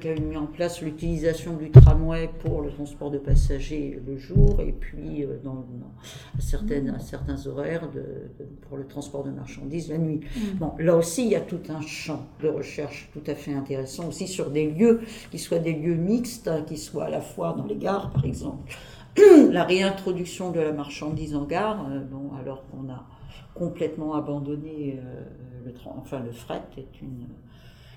qui 0.00 0.08
a 0.08 0.14
mis 0.14 0.36
en 0.36 0.46
place 0.46 0.80
l'utilisation 0.80 1.56
du 1.56 1.70
tramway 1.70 2.30
pour 2.40 2.62
le 2.62 2.70
transport 2.70 3.10
de 3.10 3.18
passagers 3.18 4.00
le 4.06 4.16
jour 4.16 4.60
et 4.60 4.72
puis 4.72 5.22
euh, 5.22 5.38
dans, 5.42 5.64
à, 6.36 6.40
certaines, 6.40 6.90
à 6.90 6.98
certains 6.98 7.46
horaires 7.46 7.90
de, 7.90 8.02
pour 8.62 8.78
le 8.78 8.86
transport 8.86 9.24
de 9.24 9.30
marchandises 9.30 9.90
la 9.90 9.98
nuit. 9.98 10.20
Mm. 10.20 10.58
Bon, 10.58 10.72
là 10.78 10.96
aussi, 10.96 11.24
il 11.24 11.30
y 11.30 11.36
a 11.36 11.40
tout 11.40 11.60
un 11.68 11.82
champ 11.82 12.26
de 12.42 12.48
recherche 12.48 13.10
tout 13.12 13.22
à 13.26 13.34
fait 13.34 13.52
intéressant 13.52 14.08
aussi 14.08 14.26
sur 14.26 14.50
des 14.50 14.70
lieux 14.70 15.02
qui 15.30 15.38
soient 15.38 15.58
des 15.58 15.74
lieux 15.74 15.96
mixtes, 15.96 16.48
hein, 16.48 16.64
qui 16.66 16.78
soient 16.78 17.04
à 17.04 17.10
la 17.10 17.20
fois 17.20 17.54
dans 17.56 17.66
les 17.66 17.76
gares, 17.76 18.10
par 18.10 18.24
exemple. 18.24 18.74
la 19.50 19.64
réintroduction 19.64 20.50
de 20.50 20.60
la 20.60 20.72
marchandise 20.72 21.36
en 21.36 21.44
gare, 21.44 21.86
euh, 21.90 22.00
bon, 22.00 22.30
alors 22.40 22.64
qu'on 22.68 22.90
a 22.90 23.04
complètement 23.54 24.14
abandonné 24.14 24.98
le, 25.64 25.72
enfin, 25.84 26.20
le 26.20 26.32
fret, 26.32 26.62
est 26.76 27.00
une 27.00 27.26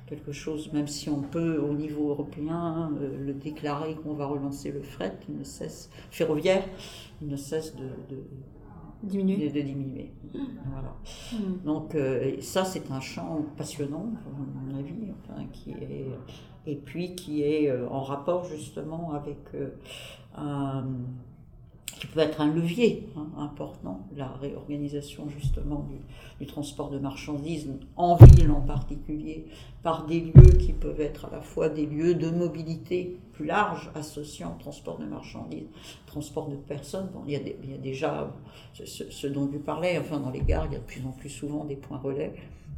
quelque 0.08 0.32
chose, 0.32 0.72
même 0.74 0.88
si 0.88 1.10
on 1.10 1.22
peut 1.22 1.60
au 1.60 1.74
niveau 1.74 2.10
européen 2.10 2.92
euh, 3.00 3.26
le 3.26 3.34
déclarer 3.34 3.96
qu'on 3.96 4.14
va 4.14 4.26
relancer 4.26 4.72
le 4.72 4.82
fret, 4.82 5.18
il 5.30 5.38
ne 5.38 5.44
cesse, 5.44 5.90
ferroviaire, 6.10 6.64
il 7.22 7.28
ne 7.28 7.36
cesse 7.36 7.76
de, 7.76 8.18
diminuer. 9.04 9.50
De, 9.50 9.62
diminuer. 9.62 10.12
Voilà. 10.34 10.96
Hmm. 11.34 11.64
Donc 11.66 11.94
euh, 11.94 12.40
ça 12.42 12.66
c'est 12.66 12.90
un 12.90 13.02
champ 13.02 13.46
passionnant, 13.58 14.10
à 14.26 14.72
mon 14.72 14.80
avis, 14.80 15.14
qui 15.52 15.72
est, 15.72 16.08
et 16.66 16.76
puis 16.76 17.16
qui 17.16 17.44
est 17.44 17.70
euh, 17.70 17.88
en 17.90 18.02
rapport 18.02 18.46
justement 18.46 19.14
avec 19.14 19.38
un 20.36 20.86
qui 22.00 22.08
peut 22.08 22.20
être 22.20 22.42
un 22.42 22.54
levier 22.54 23.10
hein, 23.16 23.28
important, 23.38 24.08
la 24.16 24.28
réorganisation 24.28 25.28
justement 25.30 25.88
du, 26.40 26.46
transport 26.46 26.90
de 26.90 27.00
marchandises 27.00 27.70
en 27.96 28.16
ville 28.16 28.52
en 28.52 28.62
particulier, 28.62 29.46
par 29.84 30.06
des 30.06 30.22
lieux 30.22 30.58
qui 30.60 30.74
peuvent 30.74 31.02
être 31.02 31.26
à 31.26 31.30
la 31.32 31.42
fois 31.42 31.70
des 31.70 31.86
lieux 31.86 32.14
de 32.14 32.30
mobilité 32.30 33.18
plus 33.34 33.46
large 33.46 33.90
associant 33.96 34.56
transport 34.60 34.98
de 35.00 35.06
marchandises, 35.06 35.68
transport 36.06 36.50
de 36.50 36.56
personnes. 36.56 37.10
Bon, 37.14 37.24
il, 37.28 37.34
y 37.34 37.74
a 37.74 37.78
déjà 37.78 38.32
ce, 38.74 39.28
dont 39.28 39.46
vous 39.46 39.60
parlez, 39.60 39.98
enfin 40.00 40.20
dans 40.20 40.30
les 40.30 40.42
gares, 40.42 40.68
il 40.68 40.74
y 40.74 40.76
a 40.76 40.80
de 40.80 40.86
plus 40.86 41.06
en 41.06 41.12
plus 41.12 41.30
souvent 41.30 41.66
des 41.66 41.76
points 41.76 41.98
relais 41.98 42.34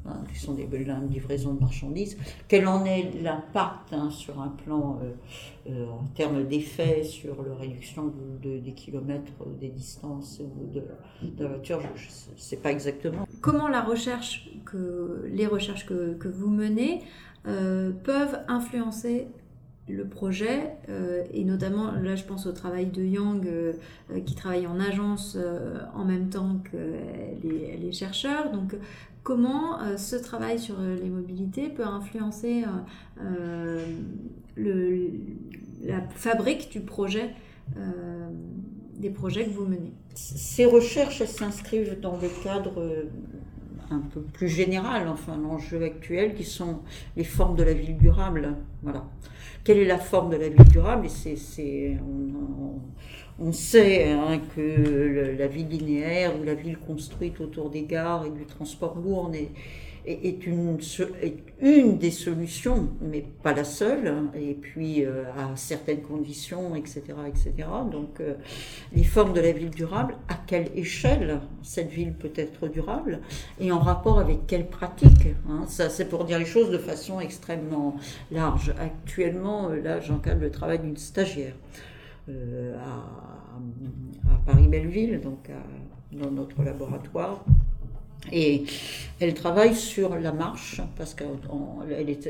Hein, 0.06 0.24
qui 0.32 0.40
sont 0.40 0.54
des 0.54 0.66
livraisons 1.10 1.54
de 1.54 1.60
marchandises. 1.60 2.18
Quel 2.48 2.68
en 2.68 2.86
est 2.86 3.22
l'impact 3.22 3.92
hein, 3.92 4.10
sur 4.10 4.42
un 4.42 4.48
plan 4.48 4.98
euh, 5.04 5.12
euh, 5.70 5.88
en 5.88 6.06
termes 6.16 6.48
d'effet 6.48 7.04
sur 7.04 7.44
la 7.44 7.56
réduction 7.56 8.14
des 8.42 8.72
kilomètres, 8.72 9.32
des 9.60 9.68
distances 9.68 10.42
de, 10.74 10.82
la 11.38 11.50
voiture? 11.50 11.82
Je 11.96 12.08
ne 12.08 12.38
sais 12.38 12.58
pas 12.58 12.72
exactement. 12.72 13.28
Comment 13.42 13.68
les 13.68 13.78
recherches 13.78 14.50
que, 14.66 16.28
vous 16.28 16.50
menez 16.50 17.02
euh, 17.46 17.92
peuvent 17.92 18.40
influencer 18.48 19.28
le 19.90 20.06
projet, 20.06 20.76
et 21.34 21.44
notamment 21.44 21.92
là 21.94 22.16
je 22.16 22.24
pense 22.24 22.46
au 22.46 22.52
travail 22.52 22.86
de 22.86 23.02
Yang 23.02 23.48
qui 24.24 24.36
travaille 24.36 24.68
en 24.68 24.80
agence 24.80 25.36
en 25.96 26.06
même 26.06 26.30
temps 26.30 26.62
que 26.72 26.78
les, 27.42 27.76
les 27.76 27.92
chercheurs. 27.92 28.52
Donc 28.52 28.76
comment 29.24 29.82
euh, 29.82 29.98
ce 29.98 30.16
travail 30.16 30.60
sur 30.60 30.80
euh, 30.80 30.96
les 30.96 31.10
mobilités 31.10 31.70
peut 31.70 31.86
influencer 31.86 32.64
euh, 33.22 33.86
la 34.58 36.02
fabrique 36.10 36.72
du 36.72 36.82
projet, 36.82 37.34
des 38.98 39.10
projets 39.10 39.46
que 39.46 39.52
vous 39.52 39.66
menez? 39.66 39.94
Ces 40.16 40.66
recherches 40.66 41.24
s'inscrivent 41.24 42.00
dans 42.02 42.18
le 42.18 42.28
cadre 42.44 43.08
un 43.90 44.00
peu 44.00 44.22
plus 44.22 44.50
général, 44.50 45.08
enfin 45.08 45.38
l'enjeu 45.38 45.84
actuel, 45.84 46.36
qui 46.36 46.44
sont 46.44 46.80
les 47.16 47.24
formes 47.24 47.56
de 47.56 47.64
la 47.64 47.74
ville 47.74 47.98
durable. 47.98 48.56
Voilà. 48.84 49.06
Quelle 49.64 49.78
est 49.78 49.86
la 49.86 49.98
forme 49.98 50.32
de 50.32 50.38
la 50.38 50.50
ville 50.50 50.68
durable? 50.68 51.08
On 53.42 53.52
sait 53.52 54.12
hein, 54.12 54.40
que 54.56 55.36
la 55.38 55.48
ville 55.48 55.70
linéaire 55.70 56.40
ou 56.40 56.44
la 56.44 56.56
ville 56.56 56.78
construite 56.78 57.40
autour 57.40 57.70
des 57.70 57.84
gares 57.84 58.26
et 58.26 58.32
du 58.32 58.46
transport 58.46 58.98
lourd 58.98 59.32
est, 60.06 60.48
une, 61.62 61.98
des 61.98 62.10
solutions, 62.10 62.90
mais 63.00 63.24
pas 63.44 63.54
la 63.54 63.64
seule, 63.64 64.08
hein, 64.08 64.32
et 64.34 64.54
puis 64.56 65.06
euh, 65.06 65.26
à 65.38 65.56
certaines 65.56 66.02
conditions, 66.02 66.76
etc. 66.76 67.04
etc. 67.28 67.68
Donc 67.92 68.20
euh, 68.20 68.34
les 68.94 69.04
formes 69.04 69.34
de 69.34 69.42
la 69.42 69.52
ville 69.52 69.70
durable, 69.70 70.16
à 70.28 70.36
quelle 70.48 70.70
échelle 70.76 71.42
cette 71.62 71.92
ville 71.92 72.14
peut 72.14 72.32
être 72.36 72.68
durable, 72.70 73.20
et 73.60 73.72
en 73.72 73.80
rapport 73.80 74.20
avec 74.20 74.48
quelles 74.48 74.68
pratiques 74.68 75.28
hein. 75.48 75.66
Ça, 75.68 75.90
c'est 75.90 76.06
pour 76.06 76.26
dire 76.26 76.40
les 76.40 76.46
choses 76.46 76.72
de 76.72 76.80
façon 76.80 77.20
extrêmement 77.20 77.96
large. 78.32 78.74
Actuellement, 78.80 79.70
euh, 79.70 79.82
là, 79.82 80.00
j'encadre 80.00 80.42
le 80.42 80.50
travail 80.50 80.80
d'une 80.80 80.98
stagiaire. 80.98 81.54
Euh, 82.30 82.78
à, 82.78 83.10
Paris-Belleville, 84.46 85.20
donc 85.22 85.50
dans 86.12 86.32
notre 86.32 86.64
laboratoire. 86.64 87.44
Et 88.32 88.66
elle 89.20 89.34
travaille 89.34 89.76
sur 89.76 90.16
la 90.16 90.32
marche, 90.32 90.82
parce 90.98 91.14
qu'elle 91.14 91.28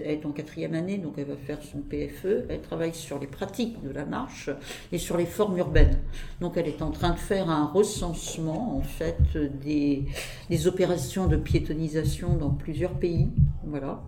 est, 0.05 0.25
en 0.25 0.31
quatrième 0.31 0.73
année, 0.73 0.97
donc 0.97 1.13
elle 1.17 1.25
va 1.25 1.35
faire 1.35 1.59
son 1.61 1.79
PFE. 1.79 2.45
Elle 2.49 2.61
travaille 2.61 2.93
sur 2.93 3.19
les 3.19 3.27
pratiques 3.27 3.81
de 3.83 3.91
la 3.91 4.05
marche 4.05 4.49
et 4.91 4.97
sur 4.97 5.17
les 5.17 5.25
formes 5.25 5.57
urbaines. 5.57 5.99
Donc 6.41 6.57
elle 6.57 6.67
est 6.67 6.81
en 6.81 6.91
train 6.91 7.11
de 7.11 7.19
faire 7.19 7.49
un 7.49 7.65
recensement, 7.65 8.77
en 8.77 8.81
fait, 8.81 9.37
des, 9.63 10.05
des 10.49 10.67
opérations 10.67 11.27
de 11.27 11.37
piétonisation 11.37 12.35
dans 12.35 12.51
plusieurs 12.51 12.93
pays, 12.93 13.29
voilà, 13.65 14.01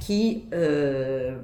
qui 0.00 0.44
euh, 0.52 1.38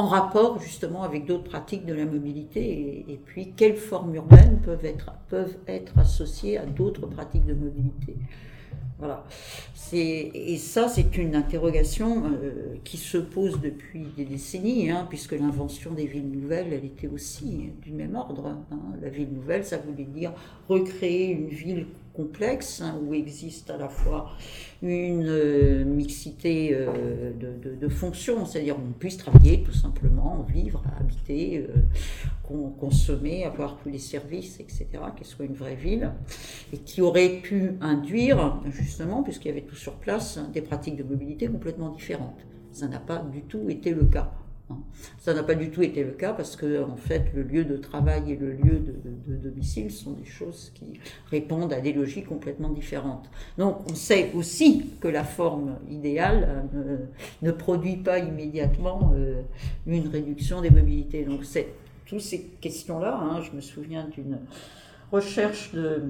en 0.00 0.06
rapport 0.06 0.58
justement 0.60 1.02
avec 1.02 1.26
d'autres 1.26 1.44
pratiques 1.44 1.84
de 1.84 1.92
la 1.92 2.06
mobilité 2.06 3.04
et, 3.06 3.20
puis 3.22 3.52
quelles 3.54 3.76
formes 3.76 4.14
urbaines 4.14 4.58
peuvent 4.64 4.84
être, 4.84 5.12
peuvent 5.28 5.58
être 5.68 5.98
associées 5.98 6.56
à 6.56 6.64
d'autres 6.64 7.06
pratiques 7.06 7.44
de 7.44 7.52
mobilité. 7.52 8.16
Voilà. 8.98 9.24
Et 9.92 10.56
ça, 10.58 10.88
c'est 10.88 11.16
une 11.16 11.34
interrogation 11.34 12.24
euh, 12.26 12.76
qui 12.84 12.96
se 12.96 13.18
pose 13.18 13.60
depuis 13.60 14.06
des 14.16 14.24
décennies, 14.24 14.90
hein, 14.90 15.06
puisque 15.08 15.32
l'invention 15.32 15.92
des 15.92 16.06
villes 16.06 16.30
nouvelles, 16.30 16.72
elle 16.72 16.84
était 16.84 17.08
aussi 17.08 17.70
du 17.82 17.92
même 17.92 18.14
ordre. 18.14 18.56
Hein. 18.70 18.78
La 19.02 19.08
ville 19.08 19.32
nouvelle, 19.32 19.64
ça 19.64 19.78
voulait 19.78 20.04
dire 20.04 20.32
recréer 20.68 21.30
une 21.30 21.48
ville 21.48 21.86
complexe 22.14 22.80
hein, 22.80 22.98
où 23.02 23.14
existe 23.14 23.70
à 23.70 23.76
la 23.76 23.88
fois 23.88 24.30
une 24.82 25.26
euh, 25.28 25.84
mixité 25.84 26.70
euh, 26.72 27.32
de, 27.32 27.88
fonctions, 27.88 28.46
c'est-à-dire 28.46 28.76
on 28.78 28.92
puisse 28.92 29.16
travailler 29.16 29.62
tout 29.62 29.72
simplement, 29.72 30.46
vivre, 30.48 30.82
habiter, 30.98 31.66
euh, 31.68 31.80
consommer, 32.78 33.44
avoir 33.44 33.76
tous 33.78 33.90
les 33.90 33.98
services, 33.98 34.58
etc., 34.58 34.86
qu'elle 35.16 35.26
soit 35.26 35.44
une 35.44 35.54
vraie 35.54 35.76
ville, 35.76 36.12
et 36.72 36.78
qui 36.78 37.00
aurait 37.02 37.40
pu 37.42 37.72
induire, 37.80 38.60
justement, 38.70 39.22
puisqu'il 39.22 39.48
y 39.48 39.50
avait 39.50 39.62
tout 39.62 39.76
sur 39.76 39.94
place, 39.94 40.38
des 40.52 40.62
pratiques 40.62 40.96
de 40.96 41.04
mobilité 41.04 41.46
complètement 41.46 41.90
différentes. 41.90 42.40
Ça 42.72 42.88
n'a 42.88 43.00
pas 43.00 43.18
du 43.18 43.42
tout 43.42 43.68
été 43.68 43.92
le 43.92 44.04
cas. 44.04 44.32
Ça 45.18 45.34
n'a 45.34 45.42
pas 45.42 45.54
du 45.54 45.70
tout 45.70 45.82
été 45.82 46.02
le 46.02 46.12
cas 46.12 46.32
parce 46.32 46.56
que, 46.56 46.82
en 46.82 46.96
fait, 46.96 47.32
le 47.34 47.42
lieu 47.42 47.64
de 47.64 47.76
travail 47.76 48.32
et 48.32 48.36
le 48.36 48.52
lieu 48.52 48.78
de, 48.78 49.36
domicile 49.36 49.90
sont 49.90 50.12
des 50.12 50.24
choses 50.24 50.72
qui 50.74 51.00
répondent 51.30 51.72
à 51.72 51.80
des 51.80 51.92
logiques 51.92 52.26
complètement 52.26 52.70
différentes. 52.70 53.30
Donc, 53.58 53.78
on 53.90 53.94
sait 53.94 54.30
aussi 54.34 54.86
que 55.00 55.08
la 55.08 55.24
forme 55.24 55.76
idéale 55.90 56.66
euh, 56.74 56.96
ne, 57.42 57.50
produit 57.50 57.96
pas 57.96 58.18
immédiatement 58.18 59.12
euh, 59.14 59.42
une 59.86 60.08
réduction 60.08 60.60
des 60.60 60.70
mobilités. 60.70 61.24
Donc, 61.24 61.44
c'est 61.44 61.68
toutes 62.06 62.20
ces 62.20 62.42
questions-là. 62.60 63.18
Hein, 63.20 63.42
je 63.42 63.54
me 63.54 63.60
souviens 63.60 64.08
d'une 64.08 64.38
recherche 65.12 65.72
de 65.72 66.02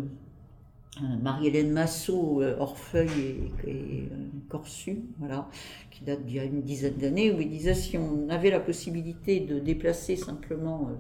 Marie-Hélène 1.23 1.71
Massot, 1.71 2.43
Orfeuille 2.59 3.53
et, 3.67 4.09
Corsu, 4.49 5.05
voilà, 5.19 5.49
qui 5.91 6.05
date 6.05 6.25
d'il 6.25 6.37
y 6.37 6.41
a 6.41 6.45
une 6.45 6.63
dizaine 6.63 6.97
d'années, 6.97 7.33
où 7.33 7.41
il 7.41 7.49
disait 7.49 7.75
si 7.75 7.97
on 7.97 8.29
avait 8.29 8.51
la 8.51 8.61
possibilité 8.61 9.41
de 9.41 9.59
déplacer 9.59 10.17
simplement 10.17 10.91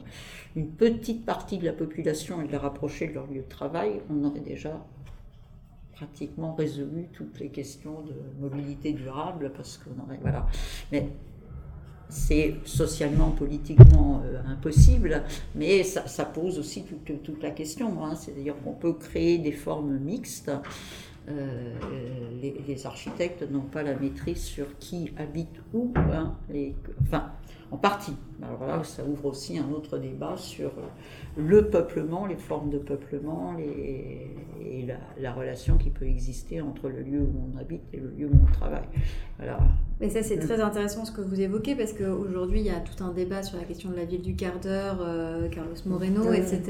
une 0.54 0.68
petite 0.68 1.26
partie 1.26 1.59
de 1.59 1.64
la 1.64 1.73
population 1.73 2.40
et 2.40 2.47
de 2.47 2.52
la 2.52 2.61
rapprocher 2.61 3.09
de 3.09 3.14
leur 3.14 3.26
lieu 3.26 3.42
de 3.42 3.49
travail, 3.49 4.00
on 4.09 4.25
aurait 4.25 4.40
déjà 4.40 4.87
pratiquement 5.92 6.54
résolu 6.54 7.09
toutes 7.12 7.38
les 7.40 7.49
questions 7.49 8.02
de 8.02 8.14
mobilité 8.40 8.92
durable, 8.92 9.52
parce 9.54 9.76
qu'on 9.76 10.02
aurait, 10.02 10.18
voilà. 10.23 10.47
C'est 12.10 12.56
socialement, 12.64 13.30
politiquement 13.30 14.22
euh, 14.24 14.40
impossible, 14.46 15.22
mais 15.54 15.82
ça, 15.84 16.24
pose 16.24 16.58
aussi 16.58 16.84
toute, 17.24 17.42
la 17.42 17.50
question. 17.50 18.04
Hein. 18.04 18.14
C'est-à-dire 18.16 18.54
qu'on 18.62 18.72
peut 18.72 18.92
créer 18.92 19.38
des 19.38 19.52
formes 19.52 19.98
mixtes. 19.98 20.50
Euh, 21.28 21.74
les, 22.42 22.86
architectes 22.86 23.48
n'ont 23.50 23.60
pas 23.60 23.82
la 23.82 23.94
maîtrise 23.94 24.42
sur 24.42 24.78
qui 24.78 25.12
habite 25.16 25.60
où, 25.72 25.92
hein, 25.96 26.34
enfin, 27.02 27.30
en 27.70 27.76
partie. 27.76 28.14
Alors 28.42 28.66
là, 28.66 28.85
ça 28.85 29.04
ouvre 29.04 29.26
aussi 29.26 29.59
un 29.59 29.70
autre 29.70 29.99
débat 29.99 30.37
sur 30.37 30.73
le 31.37 31.68
peuplement, 31.68 32.26
les 32.26 32.37
formes 32.37 32.70
de 32.70 32.78
peuplement 32.78 33.56
et 33.59 34.30
la, 35.18 35.32
relation 35.32 35.76
qui 35.78 35.90
peut 35.90 36.06
exister 36.06 36.61
entre 36.61 36.88
le 36.88 37.02
lieu 37.02 37.20
où 37.20 37.52
on 37.54 37.59
habite 37.59 37.82
et 37.92 37.99
le 37.99 38.11
lieu 38.11 38.26
où 38.26 38.38
on 38.42 38.52
travaille. 38.52 38.88
Mais 40.00 40.09
ça, 40.09 40.23
c'est 40.23 40.38
très 40.38 40.61
intéressant 40.61 41.04
ce 41.04 41.12
que 41.12 41.20
vous 41.20 41.40
évoquez 41.40 41.75
parce 41.75 41.92
qu'aujourd'hui, 41.92 42.61
il 42.61 42.66
y 42.66 42.70
a 42.70 42.80
tout 42.80 43.02
un 43.04 43.12
débat 43.12 43.42
sur 43.42 43.59
la 43.59 43.64
question 43.64 43.90
de 43.90 43.97
la 43.97 44.04
ville 44.04 44.23
du 44.23 44.35
quart 44.35 44.59
d'heure, 44.61 44.99
euh, 45.00 45.49
Carlos 45.49 45.75
Moreno, 45.87 46.32
etc. 46.32 46.62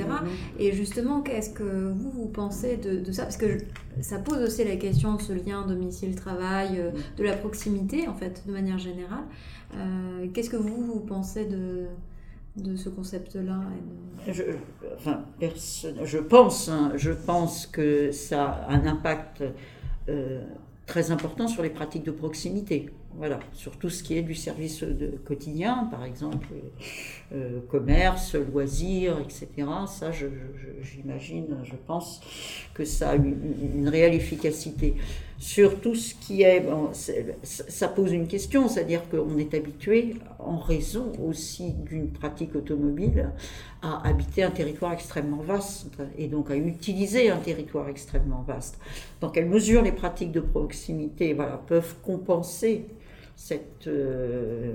Et 0.58 0.72
justement, 0.72 1.20
qu'est-ce 1.20 1.50
que 1.50 1.92
vous, 1.92 2.10
vous 2.10 2.26
pensez 2.26 2.76
de, 2.76 3.10
ça? 3.12 3.22
Parce 3.22 3.36
que 3.36 3.58
ça 4.00 4.18
pose 4.18 4.42
aussi 4.42 4.64
la 4.64 4.76
question 4.76 5.14
de 5.14 5.22
ce 5.22 5.32
lien 5.32 5.66
domicile-travail, 5.66 6.78
euh, 6.78 6.90
de 7.16 7.24
la 7.24 7.36
proximité, 7.36 8.08
en 8.08 8.14
fait, 8.14 8.42
de 8.46 8.52
manière 8.52 8.78
générale. 8.78 9.24
Euh, 9.76 10.26
qu'est-ce 10.34 10.50
que 10.50 10.56
vous, 10.56 10.84
vous 10.84 11.00
pensez 11.00 11.44
de, 11.44 11.59
de 12.56 12.76
ce 12.76 12.88
concept-là 12.88 13.60
je, 14.28 14.42
je, 16.04 16.18
pense, 16.18 16.68
hein, 16.68 16.92
je 16.96 17.10
pense 17.10 17.66
que 17.66 18.10
ça 18.12 18.46
a 18.46 18.72
un 18.72 18.86
impact 18.86 19.42
euh, 20.08 20.44
très 20.86 21.10
important 21.10 21.48
sur 21.48 21.62
les 21.62 21.70
pratiques 21.70 22.04
de 22.04 22.10
proximité. 22.10 22.90
Voilà, 23.16 23.40
sur 23.54 23.76
tout 23.76 23.90
ce 23.90 24.04
qui 24.04 24.16
est 24.16 24.22
du 24.22 24.36
service 24.36 24.84
de 24.84 25.08
quotidien, 25.24 25.88
par 25.90 26.04
exemple, 26.04 26.46
euh, 27.32 27.60
commerce, 27.68 28.36
loisirs, 28.36 29.18
etc. 29.18 29.48
Ça, 29.88 30.10
j'imagine, 30.12 31.58
je, 31.64 31.74
pense 31.86 32.20
que 32.72 32.84
ça 32.84 33.10
a 33.10 33.16
une 33.16 33.88
réelle 33.88 34.14
efficacité. 34.14 34.94
Sur 35.40 35.80
tout 35.80 35.94
ce 35.94 36.14
qui 36.14 36.42
est, 36.42 36.66
ça 37.42 37.88
pose 37.88 38.12
une 38.12 38.26
question, 38.26 38.68
c'est-à-dire 38.68 39.08
qu'on 39.08 39.38
est 39.38 39.54
habitué, 39.54 40.16
en 40.38 40.58
raison 40.58 41.12
aussi 41.26 41.72
d'une 41.72 42.10
pratique 42.10 42.54
automobile, 42.54 43.30
à 43.80 44.06
habiter 44.06 44.42
un 44.42 44.50
territoire 44.50 44.92
extrêmement 44.92 45.40
vaste 45.40 45.96
et 46.18 46.28
donc 46.28 46.50
à 46.50 46.56
utiliser 46.56 47.30
un 47.30 47.38
territoire 47.38 47.88
extrêmement 47.88 48.42
vaste. 48.46 48.78
Dans 49.22 49.30
quelle 49.30 49.48
mesure 49.48 49.80
les 49.80 49.92
pratiques 49.92 50.30
de 50.30 50.40
proximité 50.40 51.34
peuvent 51.66 51.96
compenser 52.02 52.84
cette 53.34 53.86
euh, 53.86 54.74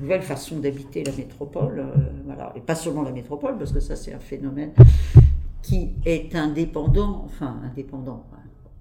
nouvelle 0.00 0.22
façon 0.22 0.60
d'habiter 0.60 1.02
la 1.02 1.10
métropole, 1.10 1.80
euh, 1.80 2.46
et 2.54 2.60
pas 2.60 2.76
seulement 2.76 3.02
la 3.02 3.10
métropole, 3.10 3.58
parce 3.58 3.72
que 3.72 3.80
ça 3.80 3.96
c'est 3.96 4.12
un 4.12 4.20
phénomène 4.20 4.70
qui 5.60 5.94
est 6.06 6.36
indépendant, 6.36 7.24
enfin 7.24 7.60
indépendant, 7.64 8.24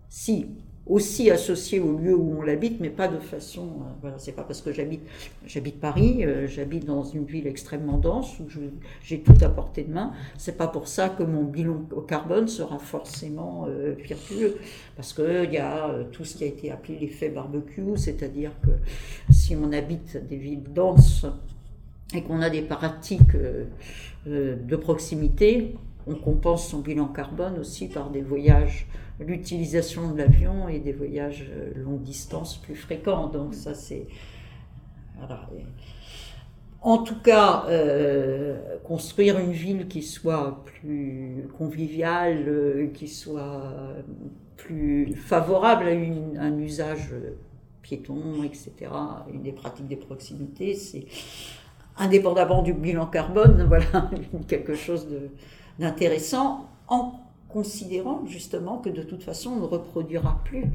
si 0.07 0.45
aussi 0.85 1.31
associé 1.31 1.79
au 1.79 1.97
lieu 1.97 2.13
où 2.13 2.39
on 2.39 2.41
l'habite, 2.41 2.81
mais 2.81 2.89
pas 2.89 3.07
de 3.07 3.17
façon. 3.17 3.61
Euh, 3.61 3.91
voilà, 4.01 4.17
c'est 4.17 4.33
pas 4.33 4.43
parce 4.43 4.61
que 4.61 4.71
j'habite, 4.73 5.79
Paris, 5.79 6.25
euh, 6.25 6.45
j'habite 6.45 6.85
dans 6.85 7.03
une 7.03 7.23
ville 7.23 7.47
extrêmement 7.47 7.97
dense 7.97 8.37
où 8.39 8.47
j'ai 9.01 9.21
tout 9.21 9.37
à 9.41 9.49
portée 9.49 9.83
de 9.83 9.93
main. 9.93 10.11
C'est 10.37 10.57
pas 10.57 10.67
pour 10.67 10.89
ça 10.89 11.09
que 11.09 11.23
mon 11.23 11.43
bilan 11.43 11.83
carbone 12.07 12.49
sera 12.49 12.79
forcément 12.79 13.65
euh, 13.69 13.95
parce 14.97 15.13
que 15.13 15.45
il 15.45 15.53
y 15.53 15.57
a 15.57 15.89
tout 16.11 16.25
ce 16.25 16.35
qui 16.35 16.43
a 16.43 16.47
été 16.47 16.71
appelé 16.71 16.97
l'effet 16.99 17.29
barbecue, 17.29 17.95
c'est-à-dire 17.95 18.51
que 18.61 18.71
si 19.31 19.55
on 19.55 19.71
habite 19.71 20.17
des 20.27 20.37
villes 20.37 20.63
denses 20.73 21.25
et 22.13 22.21
qu'on 22.23 22.41
a 22.41 22.49
des 22.49 22.61
pratiques 22.61 23.35
de 24.25 24.75
proximité, 24.75 25.75
on 26.07 26.15
compense 26.15 26.67
son 26.67 26.79
bilan 26.79 27.07
carbone 27.07 27.59
aussi 27.59 27.87
par 27.87 28.09
des 28.09 28.22
voyages 28.22 28.87
l'utilisation 29.19 30.11
de 30.11 30.17
l'avion 30.17 30.67
et 30.67 30.79
des 30.79 30.91
voyages 30.91 31.45
euh, 31.51 31.71
longue 31.75 32.01
distance 32.01 32.57
plus 32.57 32.75
fréquents. 32.75 33.27
Donc 33.27 33.53
ça 33.53 33.73
c'est... 33.73 34.07
En 36.81 36.97
tout 36.97 37.19
cas, 37.21 37.63
euh, 37.69 38.77
construire 38.83 39.39
une 39.39 39.53
ville 39.53 39.87
qui 39.87 40.01
soit 40.01 40.65
plus 40.65 41.47
conviviale, 41.57 42.43
euh, 42.47 42.87
qui 42.87 43.07
soit 43.07 43.63
plus 44.57 45.15
favorable 45.15 45.87
à, 45.87 46.43
un 46.43 46.57
usage 46.57 47.13
piéton, 47.81 48.43
etc., 48.43 48.73
une 49.33 49.43
des 49.43 49.53
pratiques 49.53 49.87
des 49.87 49.95
proximités, 49.95 50.73
c'est 50.73 51.05
indépendamment 51.95 52.61
du 52.63 52.73
bilan 52.73 53.05
carbone, 53.05 53.63
voilà, 53.67 54.09
quelque 54.47 54.73
chose 54.73 55.07
d'intéressant. 55.79 56.67
En 56.89 57.23
considérant 57.53 58.25
justement 58.25 58.79
que 58.79 58.89
de 58.89 59.03
toute 59.03 59.24
façon 59.24 59.51
on 59.51 59.59
ne 59.59 59.66
reproduira 59.66 60.42
plus 60.44 60.66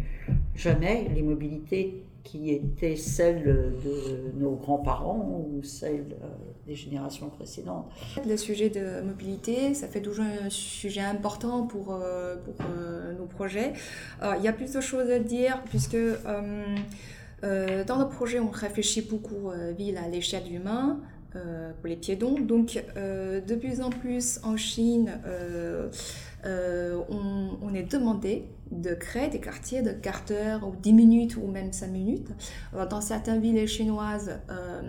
jamais 0.54 1.10
les 1.14 1.22
mobilités 1.22 2.04
qui 2.22 2.50
étaient 2.50 2.96
celles 2.96 3.42
de 3.42 4.32
nos 4.36 4.52
grands-parents 4.52 5.46
ou 5.50 5.62
celles 5.62 6.14
euh, 6.22 6.26
des 6.66 6.74
générations 6.74 7.30
précédentes. 7.30 7.90
Le 8.26 8.36
sujet 8.36 8.68
de 8.68 9.00
mobilité, 9.00 9.72
ça 9.72 9.88
fait 9.88 10.02
toujours 10.02 10.26
un 10.44 10.50
sujet 10.50 11.00
important 11.00 11.66
pour, 11.66 11.94
euh, 11.94 12.36
pour 12.36 12.54
euh, 12.66 13.14
nos 13.14 13.24
projets. 13.24 13.72
il 14.22 14.44
y 14.44 14.48
a 14.48 14.52
plus 14.52 14.72
de 14.72 14.80
choses 14.80 15.10
à 15.10 15.18
dire 15.18 15.62
puisque 15.70 15.96
dans 17.42 17.98
le 17.98 18.08
projet, 18.08 18.40
on 18.40 18.50
réfléchit 18.50 19.02
beaucoup 19.02 19.50
à 19.50 20.08
l'échelle 20.08 20.52
humaine. 20.52 20.98
Pour 21.32 21.88
les 21.88 21.96
piétons. 21.96 22.38
Donc, 22.40 22.82
de 22.96 23.54
plus 23.54 23.80
en 23.80 23.90
plus 23.90 24.40
en 24.42 24.56
Chine, 24.56 25.12
euh, 26.46 27.00
on, 27.10 27.74
est 27.74 27.82
demandé 27.82 28.44
de 28.70 28.94
créer 28.94 29.28
des 29.28 29.40
quartiers 29.40 29.82
de 29.82 29.90
4 29.90 30.32
heures 30.32 30.68
ou 30.68 30.74
10 30.74 30.92
minutes 30.92 31.36
ou 31.36 31.46
même 31.46 31.72
5 31.72 31.88
minutes. 31.88 32.28
dans 32.90 33.00
certaines 33.00 33.40
villes 33.40 33.66
chinoises, 33.66 34.38
euh, 34.50 34.80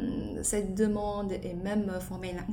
cette 0.43 0.75
demande 0.75 1.31
est 1.31 1.55
même 1.63 1.91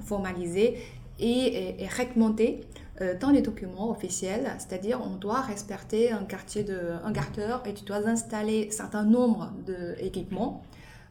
formalisée 0.04 0.78
et 1.18 1.82
est, 1.82 1.88
réglementée 1.88 2.62
euh, 3.00 3.14
dans 3.18 3.30
les 3.30 3.42
documents 3.42 3.90
officiels, 3.90 4.50
c'est-à-dire 4.58 5.00
on 5.02 5.16
doit 5.16 5.40
respecter 5.40 6.10
un 6.10 6.24
quartier 6.24 6.64
de 6.64 6.78
un 7.04 7.12
quart 7.12 7.30
d'heure 7.32 7.62
et 7.66 7.74
tu 7.74 7.84
dois 7.84 8.06
installer 8.08 8.68
un 8.68 8.74
certain 8.74 9.04
nombre 9.04 9.52
d'équipements 9.66 10.62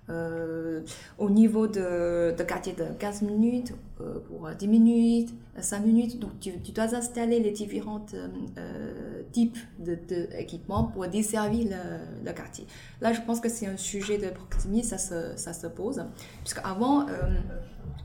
euh, 0.08 0.82
au 1.18 1.32
niveau 1.32 1.66
de, 1.66 2.36
de, 2.38 2.44
quartier 2.44 2.74
de 2.74 2.86
15 3.00 3.24
minutes 3.24 3.74
euh, 4.02 4.20
pour 4.20 4.48
10 4.48 4.68
minutes, 4.68 5.34
5 5.60 5.80
minutes. 5.80 6.20
Donc, 6.20 6.40
tu, 6.40 6.52
dois 6.72 6.94
installer 6.96 7.40
les 7.40 7.50
différents 7.50 8.06
euh, 8.14 9.24
types 9.32 9.58
d'équipements 9.80 10.84
de, 10.84 10.92
pour 10.92 11.08
desservir 11.08 11.66
le, 11.72 12.24
le, 12.24 12.34
quartier. 12.34 12.68
Là, 13.02 13.14
je 13.14 13.22
pense 13.22 13.40
que 13.40 13.50
c'est 13.50 13.66
un 13.66 13.78
sujet 13.78 14.20
de 14.20 14.30
proximité, 14.30 14.86
ça 14.86 15.00
se, 15.00 15.36
ça 15.38 15.54
se 15.54 15.66
pose. 15.66 16.04
Puisqu'avant, 16.44 17.08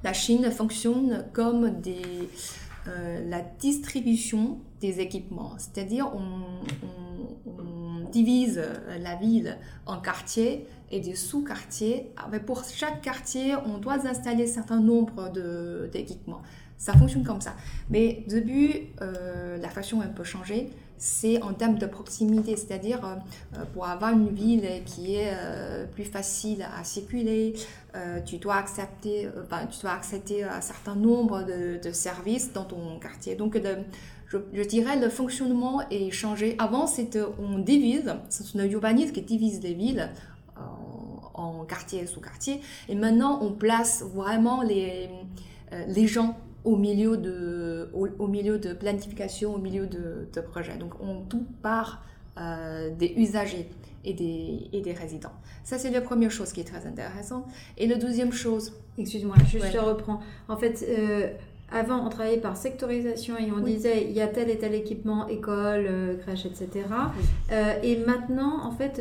la 0.03 0.13
Chine 0.15 0.51
fonctionne 0.51 1.27
comme 1.35 1.81
des, 1.81 2.31
la 3.29 3.43
distribution 3.59 4.59
des 4.81 5.01
équipements. 5.01 5.53
C'est-à-dire, 5.59 6.11
on, 6.15 6.65
on 7.47 8.09
divise 8.11 8.63
la 9.03 9.17
ville 9.17 9.59
en 9.85 10.01
quartiers 10.01 10.67
et 10.91 11.01
des 11.01 11.15
sous-quartiers. 11.15 12.13
Ah, 12.17 12.29
pour 12.41 12.65
chaque 12.65 13.01
quartier, 13.01 13.55
on 13.67 13.79
doit 13.79 14.07
installer 14.07 14.45
un 14.45 14.53
certain 14.53 14.81
nombre 14.81 15.31
d'équipements. 15.93 16.43
Ça 16.81 16.95
fonctionne 16.95 17.25
comme 17.25 17.43
ça. 17.43 17.55
Mais 17.91 18.25
début, 18.27 18.73
euh, 19.03 19.59
la 19.59 19.69
façon 19.69 20.01
un 20.01 20.09
peu 20.09 20.25
changé. 20.25 20.71
C'est 20.97 21.41
en 21.43 21.55
termes 21.55 21.79
de 21.79 21.87
proximité, 21.87 22.57
c'est-à-dire 22.57 23.01
euh, 23.05 23.65
pour 23.73 23.87
avoir 23.87 24.13
une 24.13 24.29
ville 24.29 24.67
qui 24.85 25.15
est 25.15 25.33
euh, 25.33 25.87
plus 25.87 26.05
facile 26.05 26.67
à 26.79 26.85
circuler, 26.85 27.55
tu 28.25 28.39
dois 28.39 28.57
accepter, 28.57 29.29
tu 29.71 29.81
dois 29.81 29.93
accepter 29.93 30.45
un 30.45 30.61
certain 30.61 30.95
nombre 30.95 31.43
de, 31.43 31.93
services 31.93 32.53
dans 32.53 32.65
ton 32.65 32.99
quartier. 32.99 33.35
Donc, 33.35 33.61
je, 34.27 34.39
je, 34.53 34.63
dirais 34.63 34.99
le 34.99 35.09
fonctionnement 35.09 35.83
est 35.91 36.11
changé. 36.11 36.55
Avant, 36.59 36.87
c'était 36.87 37.23
on 37.39 37.59
divise, 37.59 38.15
c'est 38.29 38.55
une 38.55 38.71
urbanisme 38.71 39.13
qui 39.13 39.23
divise 39.23 39.61
les 39.63 39.75
villes 39.75 40.11
en 41.35 41.65
quartier 41.65 42.07
sous 42.07 42.21
quartier. 42.21 42.61
Et 42.89 42.95
maintenant, 42.95 43.39
on 43.43 43.53
place 43.53 44.03
vraiment 44.03 44.63
les, 44.63 45.09
euh, 45.73 45.85
les 45.87 46.07
gens 46.07 46.37
au 46.65 46.77
milieu 46.77 47.17
de, 47.17 47.91
au, 47.95 48.27
milieu 48.27 48.59
de 48.59 48.73
planification, 48.75 49.55
au 49.55 49.59
milieu 49.59 49.87
de, 49.87 50.29
de 50.33 50.41
projet. 50.41 50.77
Donc 50.77 50.93
on 51.01 51.23
tout 51.23 51.47
part 51.63 52.05
euh, 52.39 52.95
des 52.95 53.15
usagers 53.17 53.69
et 54.05 54.13
des, 54.13 54.69
et 54.73 54.81
des 54.81 54.93
résidents. 54.93 55.33
Ça, 55.65 55.79
c'est 55.79 55.91
la 55.91 56.01
première 56.01 56.31
chose 56.31 56.53
qui 56.53 56.61
est 56.61 56.65
très 56.65 56.87
intéressante. 56.87 57.47
Et 57.79 57.87
la 57.87 57.97
deuxième 57.97 58.33
chose... 58.33 58.73
Excuse-moi, 58.99 59.37
je 59.47 59.59
te 59.59 59.79
reprends. 59.79 60.21
En 60.49 60.57
fait, 60.57 60.85
euh, 60.87 61.33
avant, 61.73 62.05
on 62.07 62.09
travaillait 62.09 62.41
par 62.41 62.57
sectorisation 62.57 63.37
et 63.39 63.51
on 63.53 63.61
disait 63.61 64.05
il 64.05 64.13
y 64.13 64.21
a 64.21 64.27
tel 64.27 64.51
et 64.51 64.59
tel 64.59 64.75
équipement, 64.75 65.29
école, 65.29 65.87
euh, 65.89 66.17
crèche, 66.17 66.47
etc. 66.47 66.87
et 67.83 67.97
maintenant, 68.07 68.65
en 68.65 68.73
fait, 68.73 69.01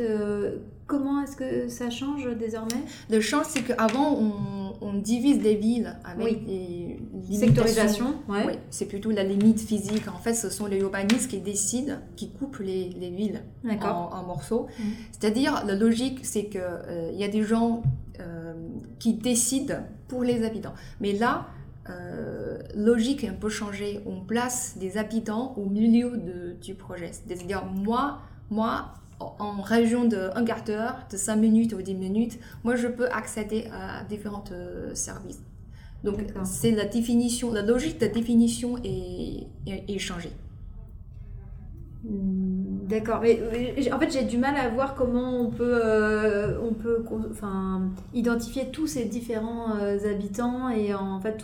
comment 0.86 1.22
est-ce 1.22 1.36
que 1.36 1.68
ça 1.68 1.90
change 1.90 2.28
désormais? 2.36 2.82
Le 3.08 3.20
change, 3.20 3.46
c'est 3.48 3.62
qu'avant, 3.62 4.16
on 4.18 4.60
on 4.80 4.94
divise 4.94 5.40
des 5.40 5.54
villes 5.54 5.96
avec 6.04 6.44
des 6.46 6.98
sectorisations. 7.32 8.14
Oui, 8.28 8.54
c'est 8.70 8.86
plutôt 8.86 9.10
la 9.10 9.24
limite 9.24 9.60
physique. 9.60 10.08
En 10.08 10.18
fait, 10.18 10.34
ce 10.34 10.50
sont 10.50 10.66
les 10.66 10.78
urbanistes 10.78 11.30
qui 11.30 11.40
décident, 11.40 11.96
qui 12.16 12.30
coupent 12.30 12.58
les, 12.58 12.88
villes 13.10 13.42
en, 13.82 14.22
morceaux. 14.24 14.68
Mm. 14.78 14.82
C'est-à-dire, 15.12 15.64
la 15.66 15.74
logique, 15.74 16.20
c'est 16.22 16.46
qu'il 16.46 16.60
euh, 16.62 17.12
y 17.12 17.24
a 17.24 17.28
des 17.28 17.42
gens 17.42 17.82
euh, 18.20 18.54
qui 18.98 19.14
décident 19.14 19.78
pour 20.08 20.24
les 20.24 20.44
habitants. 20.44 20.74
Mais 21.00 21.12
là, 21.12 21.46
euh, 21.90 22.58
logique 22.74 23.24
un 23.24 23.34
peu 23.34 23.48
changée. 23.48 24.00
On 24.06 24.20
place 24.20 24.76
des 24.78 24.96
habitants 24.96 25.54
au 25.56 25.66
milieu 25.68 26.16
de, 26.16 26.54
du 26.60 26.74
projet. 26.74 27.10
C'est-à-dire, 27.12 27.64
moi, 27.64 28.20
moi, 28.50 28.94
en 29.20 29.60
région 29.60 30.04
de 30.04 30.30
un 30.34 30.44
quart 30.44 30.64
d'heure, 30.64 31.06
de 31.10 31.16
5 31.16 31.36
minutes 31.36 31.72
ou 31.74 31.82
10 31.82 31.94
minutes, 31.94 32.38
moi 32.64 32.74
je 32.76 32.88
peux 32.88 33.08
accéder 33.10 33.68
à 33.72 34.04
différents 34.04 34.44
euh, 34.52 34.94
services. 34.94 35.42
Donc 36.04 36.18
c'est 36.44 36.70
la 36.70 36.86
définition, 36.86 37.52
la 37.52 37.62
logique 37.62 38.00
de 38.00 38.06
définition 38.06 38.78
est, 38.82 39.46
est, 39.66 39.98
changée. 39.98 40.32
D'accord, 42.02 43.20
mais 43.20 43.38
en 43.92 43.98
fait 43.98 44.10
j'ai 44.10 44.24
du 44.24 44.38
mal 44.38 44.56
à 44.56 44.70
voir 44.70 44.94
comment 44.94 45.38
on 45.42 45.50
peut, 45.50 45.80
euh, 45.84 46.39
identifier 48.14 48.70
tous 48.70 48.86
ces 48.86 49.04
différents 49.04 49.76
euh, 49.76 49.98
habitants 50.10 50.68
et 50.68 50.94
en 50.94 51.20
fait, 51.20 51.42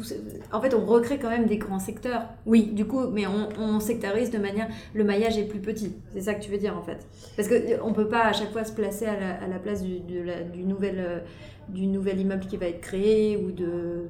en 0.52 0.60
fait 0.60 0.74
on 0.74 0.84
recrée 0.84 1.18
quand 1.18 1.30
même 1.30 1.46
des 1.46 1.58
grands 1.58 1.78
secteurs. 1.78 2.22
Oui, 2.46 2.66
du 2.66 2.86
coup, 2.86 3.08
mais 3.08 3.24
on, 3.26 3.80
sectarise 3.80 4.30
de 4.30 4.38
manière, 4.38 4.68
le 4.94 5.04
maillage 5.04 5.38
est 5.38 5.44
plus 5.44 5.60
petit. 5.60 5.94
C'est 6.12 6.22
ça 6.22 6.34
que 6.34 6.42
tu 6.42 6.50
veux 6.50 6.58
dire 6.58 6.76
en 6.76 6.82
fait. 6.82 7.06
Parce 7.36 7.48
qu'on 7.48 7.88
ne 7.88 7.94
peut 7.94 8.08
pas 8.08 8.24
à 8.24 8.32
chaque 8.32 8.52
fois 8.52 8.64
se 8.64 8.72
placer 8.72 9.06
à 9.06 9.46
la, 9.46 9.58
place 9.58 9.82
du, 9.82 10.64
nouvel, 10.64 10.96
euh, 10.98 11.18
du 11.68 11.86
nouvel 11.86 12.20
immeuble 12.20 12.46
qui 12.46 12.56
va 12.56 12.66
être 12.66 12.80
créé 12.80 13.36
ou 13.36 13.52
de... 13.52 14.06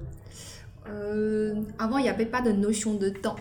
avant, 1.79 1.99
il 1.99 2.03
n'y 2.03 2.09
avait 2.09 2.27
pas 2.27 2.41
de 2.41 2.53
notion 2.53 2.95
de 2.95 3.09
temps. 3.09 3.37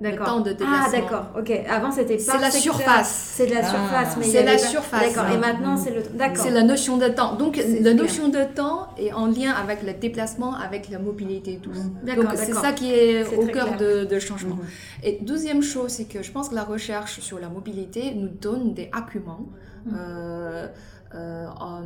D'accord. 0.00 0.42
de 0.42 0.56
Ah, 0.64 0.88
d'accord. 0.90 1.26
Ok. 1.38 1.50
Avant, 1.68 1.90
c'était 1.90 2.16
pas. 2.16 2.22
C'est 2.22 2.38
la 2.38 2.50
surface. 2.50 3.32
C'est 3.36 3.46
de 3.46 3.54
la 3.54 3.62
surface. 3.62 4.16
mais 4.16 4.24
C'est 4.24 4.42
la 4.44 4.56
surface. 4.56 5.14
D'accord. 5.14 5.30
Et 5.30 5.38
maintenant, 5.38 5.76
c'est 5.76 5.90
le. 5.90 6.02
D'accord. 6.14 6.42
C'est 6.42 6.50
la 6.50 6.62
notion 6.62 6.96
de 6.96 7.08
temps. 7.08 7.36
Donc, 7.36 7.60
la 7.80 7.94
notion 7.94 8.28
de 8.28 8.42
temps 8.44 8.88
est 8.98 9.12
en 9.12 9.26
lien 9.26 9.52
avec 9.52 9.82
le 9.82 9.92
déplacement, 9.92 10.54
avec 10.54 10.88
la 10.88 10.98
mobilité 10.98 11.54
et 11.54 11.58
tout. 11.58 11.72
D'accord. 12.02 12.24
Donc, 12.24 12.32
c'est 12.36 12.54
ça 12.54 12.72
qui 12.72 12.92
est, 12.92 13.24
au 13.36 13.46
cœur 13.46 13.76
de, 13.76 14.04
de, 14.04 14.18
changement. 14.18 14.56
Mhm. 14.56 14.64
Et 15.04 15.18
deuxième 15.20 15.62
chose, 15.62 15.90
c'est 15.90 16.04
que 16.04 16.22
je 16.22 16.30
pense 16.32 16.48
que 16.48 16.54
la 16.54 16.64
recherche 16.64 17.20
sur 17.20 17.38
la 17.38 17.48
mobilité 17.48 18.14
nous 18.14 18.28
donne 18.28 18.72
des 18.74 18.88
arguments. 18.92 19.46
Mhm. 19.84 19.96
Euh, 19.98 20.66
euh, 21.12 21.48
en, 21.58 21.82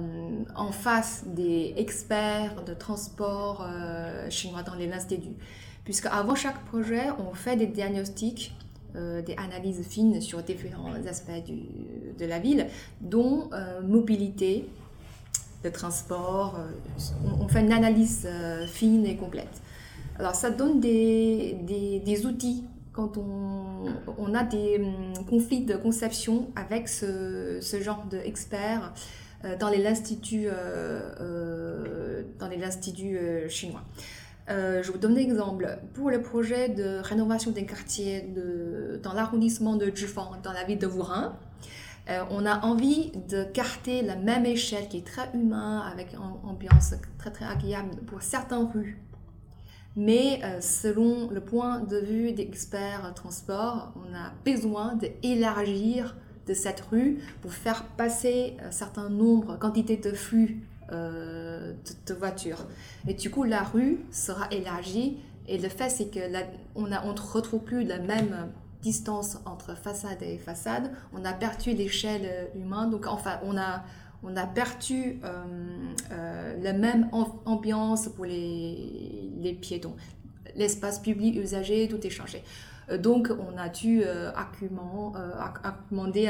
en, 0.55 0.71
face 0.71 1.25
des 1.27 1.73
experts 1.79 2.63
de 2.67 2.75
transport 2.75 3.67
euh, 3.67 4.29
chinois 4.29 4.63
dans 4.63 4.75
les 4.75 4.93
instituts 4.93 5.39
puisque 5.85 6.07
avant 6.07 6.35
chaque 6.35 6.59
projet, 6.65 7.11
on 7.19 7.35
fait 7.35 7.57
des 7.57 7.67
diagnostics, 7.67 8.57
euh, 8.97 9.23
des 9.23 9.35
analyses 9.37 9.83
fines 9.87 10.21
sur 10.21 10.43
différents 10.43 10.95
aspects 11.09 11.31
de 12.19 12.25
la 12.25 12.39
ville, 12.39 12.67
dont 13.01 13.51
euh, 13.53 13.83
mobilité, 13.83 14.69
de 15.63 15.69
transport. 15.71 16.59
Euh, 16.59 16.71
on, 17.41 17.49
fait 17.49 17.61
une 17.61 17.73
analyse 17.73 18.29
fine 18.67 19.07
et 19.07 19.17
complète. 19.17 19.63
Alors 20.19 20.35
ça 20.35 20.51
donne 20.51 20.79
des, 20.79 21.57
des, 22.05 22.27
outils 22.27 22.65
quand 22.93 23.17
on, 23.17 23.87
on, 24.19 24.35
a 24.35 24.45
des 24.45 24.79
hum, 24.79 25.25
conflits 25.27 25.65
de 25.65 25.75
conception 25.75 26.51
avec 26.55 26.89
ce, 26.89 27.59
ce 27.61 27.81
genre 27.81 28.05
d'experts 28.05 28.93
dans 29.59 29.71
les 29.71 29.87
instituts, 29.87 30.47
dans 32.39 32.49
les 32.49 32.63
instituts 32.63 33.19
chinois. 33.49 33.83
Euh, 34.51 34.83
je 34.83 34.93
vous 34.93 34.99
donne 34.99 35.13
un 35.13 35.21
exemple. 35.21 35.79
Pour 35.95 36.11
le 36.11 36.21
projet 36.21 36.69
de 36.69 37.01
rénovation 37.03 37.51
des 37.51 37.65
quartiers 37.65 38.23
de, 38.23 39.01
dans 39.03 39.15
l'arrondissement 39.15 39.77
de 39.77 39.91
Zhifang, 39.95 40.41
dans 40.43 40.53
la 40.53 40.65
ville 40.65 40.79
de 40.79 40.87
Wuhan, 40.87 41.33
euh, 42.11 42.23
on 42.31 42.45
a 42.45 42.61
envie 42.67 43.13
de 43.31 43.45
carter 43.45 44.03
la 44.03 44.17
même 44.17 44.45
échelle 44.45 44.89
qui 44.89 44.99
est 44.99 45.07
très 45.07 45.31
humain, 45.33 45.81
avec 45.91 46.13
une 46.13 46.21
ambiance 46.49 46.95
très 47.17 47.31
très 47.31 47.47
agréable 47.47 47.97
pour 48.07 48.21
certaines 48.21 48.69
rues. 48.75 48.99
Mais 49.97 50.41
euh, 50.43 50.61
selon 50.61 51.31
le 51.31 51.41
point 51.41 51.81
de 51.81 51.97
vue 51.97 52.33
des 52.33 52.43
experts 52.43 53.13
transport, 53.15 53.95
on 53.97 54.15
a 54.15 54.33
besoin 54.45 54.97
d'élargir 55.23 56.17
de 56.47 56.53
cette 56.53 56.81
rue 56.91 57.21
pour 57.41 57.55
faire 57.55 57.85
passer 57.97 58.59
un 58.63 58.71
certain 58.71 59.09
nombre, 59.09 59.59
quantité 59.59 59.97
de 59.97 60.11
flux 60.11 60.61
euh, 60.93 61.73
de, 62.07 62.15
voitures. 62.15 62.67
Et 63.09 63.15
du 63.15 63.31
coup, 63.31 63.45
la 63.45 63.63
rue 63.63 64.01
sera 64.11 64.49
élargie. 64.51 65.19
Et 65.47 65.59
le 65.59 65.69
fait, 65.69 65.91
c'est 65.91 66.07
que 66.07 66.21
ne 66.31 66.97
on 67.05 67.15
retrouve 67.15 67.61
plus 67.61 67.85
la 67.85 67.99
même 67.99 68.51
distance 68.83 69.39
entre 69.47 69.77
façade 69.77 70.23
et 70.23 70.39
façade. 70.39 70.91
On 71.13 71.25
a 71.25 71.33
perdu 71.33 71.73
l'échelle 71.73 72.49
humaine. 72.55 72.91
Donc, 72.91 73.07
enfin, 73.07 73.41
on 73.45 73.57
a, 73.57 73.83
on 74.23 74.37
a 74.37 74.47
perdu 74.47 75.21
euh, 75.25 75.45
euh, 76.13 76.63
la 76.63 76.73
même 76.73 77.09
ambiance 77.45 78.09
pour 78.09 78.25
les, 78.25 79.31
les 79.39 79.53
piétons. 79.53 79.97
L'espace 80.57 80.99
public 80.99 81.37
usagé, 81.37 81.89
tout 81.89 82.05
est 82.07 82.11
changé. 82.11 82.43
Euh, 82.91 82.99
donc, 82.99 83.31
on 83.31 83.57
a 83.59 83.69
dû 83.69 84.03
euh, 84.05 84.31
euh 84.31 85.35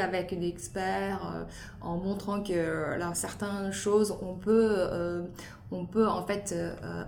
avec 0.02 0.38
des 0.38 0.48
experts 0.48 1.32
euh, 1.34 1.44
en 1.80 1.96
montrant 1.96 2.42
que 2.42 2.98
certaines 3.14 3.72
choses, 3.72 4.16
on 4.22 4.34
peut, 4.34 4.88
on 5.70 5.86
peut 5.86 6.06
en 6.06 6.24
fait 6.26 6.54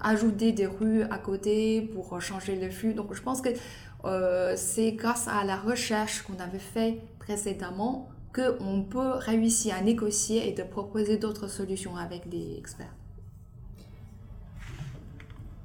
ajouter 0.02 0.52
des 0.52 0.66
rues 0.66 1.02
à 1.04 1.18
côté 1.18 1.82
pour 1.94 2.20
changer 2.20 2.56
le 2.56 2.70
flux. 2.70 2.94
Donc, 2.94 3.14
je 3.14 3.22
pense 3.22 3.40
que 3.40 3.50
c'est 4.56 4.92
grâce 4.92 5.28
à 5.28 5.44
la 5.44 5.56
recherche 5.56 6.22
qu'on 6.22 6.38
avait 6.42 6.58
fait 6.58 7.00
précédemment 7.18 8.08
qu'on 8.34 8.82
peut 8.82 9.12
réussir 9.14 9.74
à 9.74 9.80
négocier 9.80 10.48
et 10.48 10.52
de 10.52 10.62
proposer 10.62 11.16
d'autres 11.16 11.48
solutions 11.48 11.96
avec 11.96 12.28
des 12.28 12.56
experts. 12.58 12.94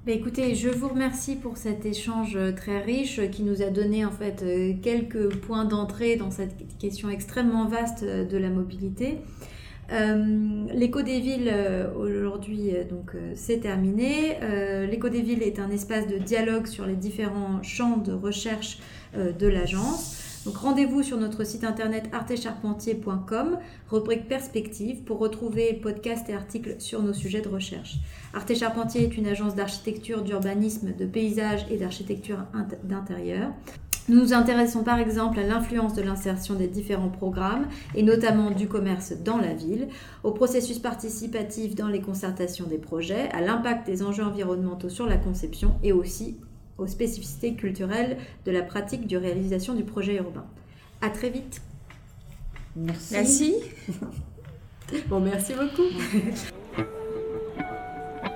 Bah, 0.03 0.13
écoutez, 0.13 0.55
je 0.55 0.67
vous 0.67 0.87
remercie 0.87 1.35
pour 1.35 1.57
cet 1.57 1.85
échange 1.85 2.35
euh, 2.35 2.51
très 2.51 2.81
riche 2.81 3.19
euh, 3.19 3.27
qui 3.27 3.43
nous 3.43 3.61
a 3.61 3.67
donné 3.67 4.03
en 4.03 4.09
fait 4.09 4.41
euh, 4.41 4.73
quelques 4.81 5.29
points 5.29 5.63
d'entrée 5.63 6.15
dans 6.15 6.31
cette 6.31 6.55
question 6.79 7.11
extrêmement 7.11 7.67
vaste 7.67 8.03
de 8.03 8.37
la 8.37 8.49
mobilité. 8.49 9.19
L'écho 10.73 11.01
des 11.01 11.19
villes 11.19 11.53
aujourd'hui 11.97 12.71
c'est 13.35 13.59
terminé. 13.59 14.37
L'écho 14.89 15.09
des 15.09 15.21
villes 15.21 15.43
est 15.43 15.59
un 15.59 15.69
espace 15.69 16.07
de 16.07 16.17
dialogue 16.17 16.65
sur 16.65 16.85
les 16.85 16.95
différents 16.95 17.61
champs 17.61 17.97
de 17.97 18.13
recherche 18.13 18.79
de 19.13 19.47
l'agence. 19.47 20.30
Donc 20.45 20.57
rendez-vous 20.57 21.03
sur 21.03 21.17
notre 21.17 21.43
site 21.43 21.63
internet 21.63 22.05
artecharpentier.com, 22.13 23.59
rubrique 23.89 24.27
perspective, 24.27 25.03
pour 25.03 25.19
retrouver 25.19 25.73
podcasts 25.73 26.29
et 26.29 26.33
articles 26.33 26.75
sur 26.79 27.03
nos 27.03 27.13
sujets 27.13 27.41
de 27.41 27.49
recherche. 27.49 27.97
Arte 28.33 28.55
Charpentier 28.55 29.03
est 29.03 29.17
une 29.17 29.27
agence 29.27 29.53
d'architecture, 29.53 30.23
d'urbanisme, 30.23 30.93
de 30.97 31.05
paysage 31.05 31.65
et 31.69 31.77
d'architecture 31.77 32.39
d'intérieur. 32.83 33.51
Nous 34.09 34.19
nous 34.19 34.33
intéressons 34.33 34.83
par 34.83 34.97
exemple 34.97 35.39
à 35.39 35.43
l'influence 35.43 35.93
de 35.93 36.01
l'insertion 36.01 36.55
des 36.55 36.67
différents 36.67 37.09
programmes 37.09 37.67
et 37.93 38.01
notamment 38.01 38.49
du 38.49 38.67
commerce 38.67 39.13
dans 39.23 39.37
la 39.37 39.53
ville, 39.53 39.89
au 40.23 40.31
processus 40.31 40.79
participatif 40.79 41.75
dans 41.75 41.87
les 41.87 42.01
concertations 42.01 42.65
des 42.65 42.79
projets, 42.79 43.29
à 43.31 43.41
l'impact 43.41 43.85
des 43.85 44.01
enjeux 44.01 44.23
environnementaux 44.23 44.89
sur 44.89 45.05
la 45.05 45.17
conception 45.17 45.75
et 45.83 45.91
aussi 45.91 46.37
aux 46.81 46.87
spécificités 46.87 47.55
culturelles 47.55 48.17
de 48.45 48.51
la 48.51 48.63
pratique 48.63 49.07
de 49.07 49.17
réalisation 49.17 49.75
du 49.75 49.83
projet 49.83 50.15
urbain. 50.15 50.47
À 51.01 51.09
très 51.09 51.29
vite. 51.29 51.61
Merci. 52.75 53.13
Merci. 53.13 53.55
bon, 55.07 55.19
merci 55.19 55.53
beaucoup. 55.53 55.83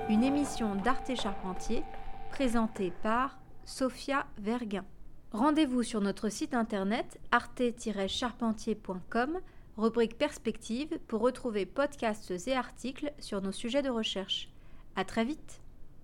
Une 0.08 0.22
émission 0.22 0.76
d'Arte 0.76 1.16
Charpentier 1.16 1.82
présentée 2.30 2.92
par 3.02 3.40
Sophia 3.64 4.24
Verguin. 4.38 4.84
Rendez-vous 5.32 5.82
sur 5.82 6.00
notre 6.00 6.28
site 6.28 6.54
internet 6.54 7.18
arte-charpentier.com, 7.32 9.40
rubrique 9.76 10.16
perspective, 10.16 11.00
pour 11.08 11.20
retrouver 11.20 11.66
podcasts 11.66 12.32
et 12.46 12.54
articles 12.54 13.12
sur 13.18 13.42
nos 13.42 13.50
sujets 13.50 13.82
de 13.82 13.90
recherche. 13.90 14.48
À 14.94 15.04
très 15.04 15.24
vite! 15.24 15.60